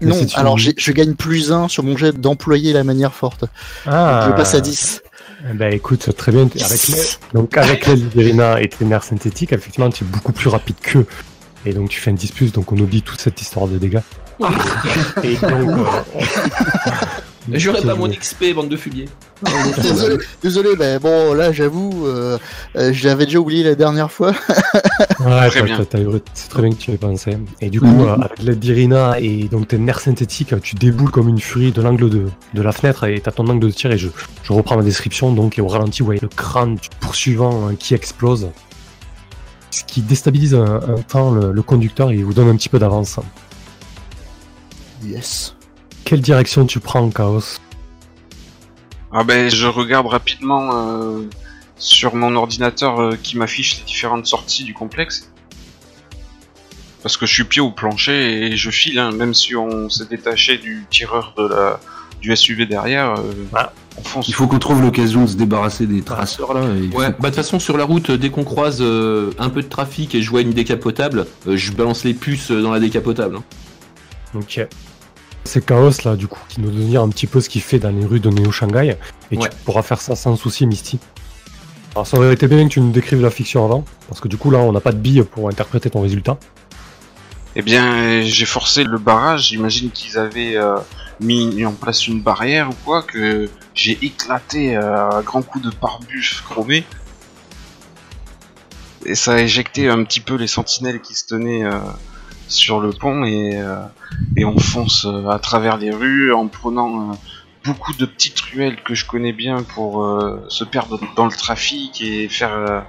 [0.00, 3.44] Mais Non, une- alors je gagne plus 1 sur mon jet d'employer la manière forte.
[3.86, 5.02] Ah, Je passe à 10.
[5.50, 6.42] Eh Ben écoute, très bien.
[6.42, 7.02] Avec les...
[7.32, 11.06] Donc avec d'Irina et tes nerfs synthétiques, effectivement, tu es beaucoup plus rapide qu'eux.
[11.66, 14.00] Et donc tu fais un 10 plus, donc on oublie toute cette histoire de dégâts.
[15.22, 15.44] et donc...
[15.52, 16.20] euh,
[17.52, 19.06] J'aurais pas mon XP, bande de fumier.
[19.82, 22.38] désolé, désolé, mais bon là j'avoue, euh,
[22.76, 24.32] euh, je l'avais déjà oublié la dernière fois.
[25.20, 25.76] Ouais, Très bien.
[26.32, 27.36] c'est très bien que tu y aies pensé.
[27.60, 28.00] Et du coup, Mhm.
[28.00, 31.82] euh, avec l'aide d'Irina et donc tes nerfs synthétiques, tu déboules comme une furie de
[31.82, 32.22] l'angle de,
[32.54, 33.90] de la fenêtre et t'as ton angle de tir.
[33.92, 34.08] Et je,
[34.42, 35.32] je reprends ma description.
[35.32, 38.48] Donc, et au ralenti, vous voyez le crâne du poursuivant euh, qui explose.
[39.70, 42.78] Ce qui déstabilise un, un temps le, le conducteur et vous donne un petit peu
[42.78, 43.18] d'avance.
[45.04, 45.53] Yes.
[46.04, 47.58] Quelle direction tu prends, Chaos
[49.12, 51.22] Ah ben, je regarde rapidement euh,
[51.76, 55.30] sur mon ordinateur euh, qui m'affiche les différentes sorties du complexe.
[57.02, 60.06] Parce que je suis pied au plancher et je file, hein, même si on s'est
[60.06, 61.80] détaché du tireur de la,
[62.20, 63.72] du SUV derrière, euh, Ah.
[63.98, 64.28] on fonce.
[64.28, 66.62] Il faut qu'on trouve l'occasion de se débarrasser des traceurs là.
[66.74, 69.62] et Ouais, bah de toute façon sur la route, dès qu'on croise euh, un peu
[69.62, 73.36] de trafic et je vois une décapotable, euh, je balance les puces dans la décapotable.
[73.36, 73.44] hein.
[74.34, 74.66] Ok.
[75.44, 77.90] C'est Chaos là, du coup, qui nous donne un petit peu ce qu'il fait dans
[77.90, 78.96] les rues de Neo Shanghai.
[79.30, 79.48] Et Ouais.
[79.48, 80.98] tu pourras faire ça sans souci, Misty.
[81.94, 84.36] Alors ça aurait été bien que tu nous décrives la fiction avant, parce que du
[84.36, 86.38] coup là on n'a pas de billes pour interpréter ton résultat.
[87.54, 89.50] Eh bien, j'ai forcé le barrage.
[89.50, 90.76] J'imagine qu'ils avaient euh,
[91.20, 95.70] mis en place une barrière ou quoi, que j'ai éclaté euh, à grands coups de
[95.70, 96.84] pare-bus chromé.
[99.06, 101.78] Et ça a éjecté un petit peu les sentinelles qui se tenaient euh,
[102.48, 103.76] sur le pont et, euh,
[104.36, 107.14] et on fonce euh, à travers les rues en prenant euh,
[107.64, 112.00] beaucoup de petites ruelles que je connais bien pour euh, se perdre dans le trafic
[112.02, 112.80] et faire euh,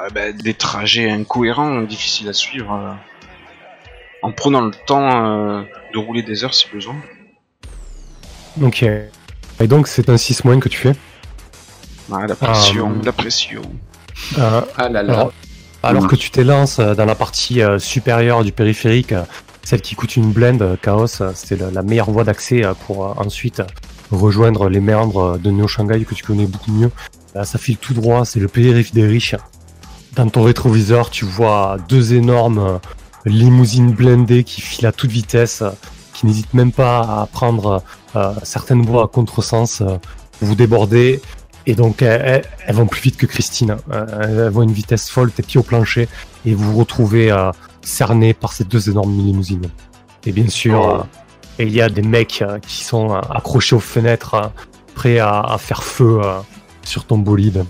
[0.00, 2.72] euh, bah, des trajets incohérents, difficiles à suivre.
[2.72, 2.92] euh,
[4.24, 6.94] en prenant le temps euh, de rouler des heures si besoin.
[8.62, 8.82] Ok.
[8.84, 10.94] Et donc c'est un 6 moins que tu fais?
[12.08, 13.62] Ouais, la pression, Ah, la pression.
[14.38, 15.12] Euh, Ah là là.
[15.14, 15.32] alors,
[15.82, 19.24] alors que tu t'élances euh, dans la partie euh, supérieure du périphérique, euh,
[19.64, 23.62] celle qui coûte une blende, Chaos, c'était la, meilleure voie d'accès pour ensuite
[24.10, 26.90] rejoindre les méandres de Neo Shanghai que tu connais beaucoup mieux.
[27.34, 29.36] Là, ça file tout droit, c'est le périph' des riches.
[30.16, 32.80] Dans ton rétroviseur, tu vois deux énormes
[33.24, 35.62] limousines blindées qui filent à toute vitesse,
[36.12, 37.84] qui n'hésitent même pas à prendre
[38.42, 41.22] certaines voies à contresens pour vous déborder.
[41.66, 43.76] Et donc, elles, elles- elles vont plus vite que Christine.
[43.92, 46.08] Euh, elles vont à une vitesse folle, t'es pieds au plancher,
[46.44, 47.50] et vous vous retrouvez euh,
[47.82, 49.70] cerné par ces deux énormes limousines.
[50.26, 51.00] Et bien sûr, Oh.
[51.60, 54.46] euh, il y a des mecs euh, qui sont euh, accrochés aux fenêtres, euh,
[54.94, 56.38] prêts à, à faire feu euh,
[56.82, 57.64] sur ton bolide.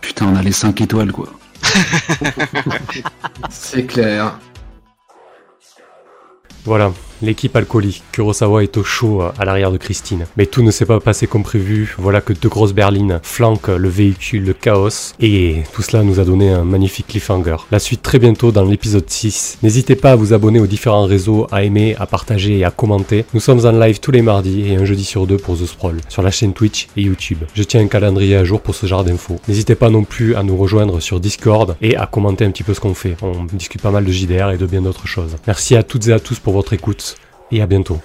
[0.00, 1.26] Putain, on a les 5 étoiles quoi.
[3.50, 4.38] C'est clair.
[6.64, 6.92] Voilà,
[7.22, 8.02] l'équipe alcoolique.
[8.12, 10.26] Kurosawa est au chaud euh, à l'arrière de Christine.
[10.36, 11.94] Mais tout ne s'est pas passé comme prévu.
[11.98, 15.14] Voilà que deux grosses berlines flanquent le véhicule, le chaos.
[15.20, 17.56] Et tout cela nous a donné un magnifique cliffhanger.
[17.70, 19.58] La suite très bientôt dans l'épisode 6.
[19.62, 23.24] N'hésitez pas à vous abonner aux différents réseaux, à aimer, à partager et à commenter.
[23.34, 26.00] Nous sommes en live tous les mardis et un jeudi sur deux pour The Sprawl,
[26.08, 27.38] sur la chaîne Twitch et YouTube.
[27.54, 29.40] Je tiens un calendrier à jour pour ce genre d'infos.
[29.48, 32.74] N'hésitez pas non plus à nous rejoindre sur Discord et à commenter un petit peu
[32.74, 33.16] ce qu'on fait.
[33.22, 35.36] On discute pas mal de JDR et de bien d'autres choses.
[35.46, 37.13] Merci à toutes et à tous pour votre écoute
[37.50, 38.00] et à bientôt.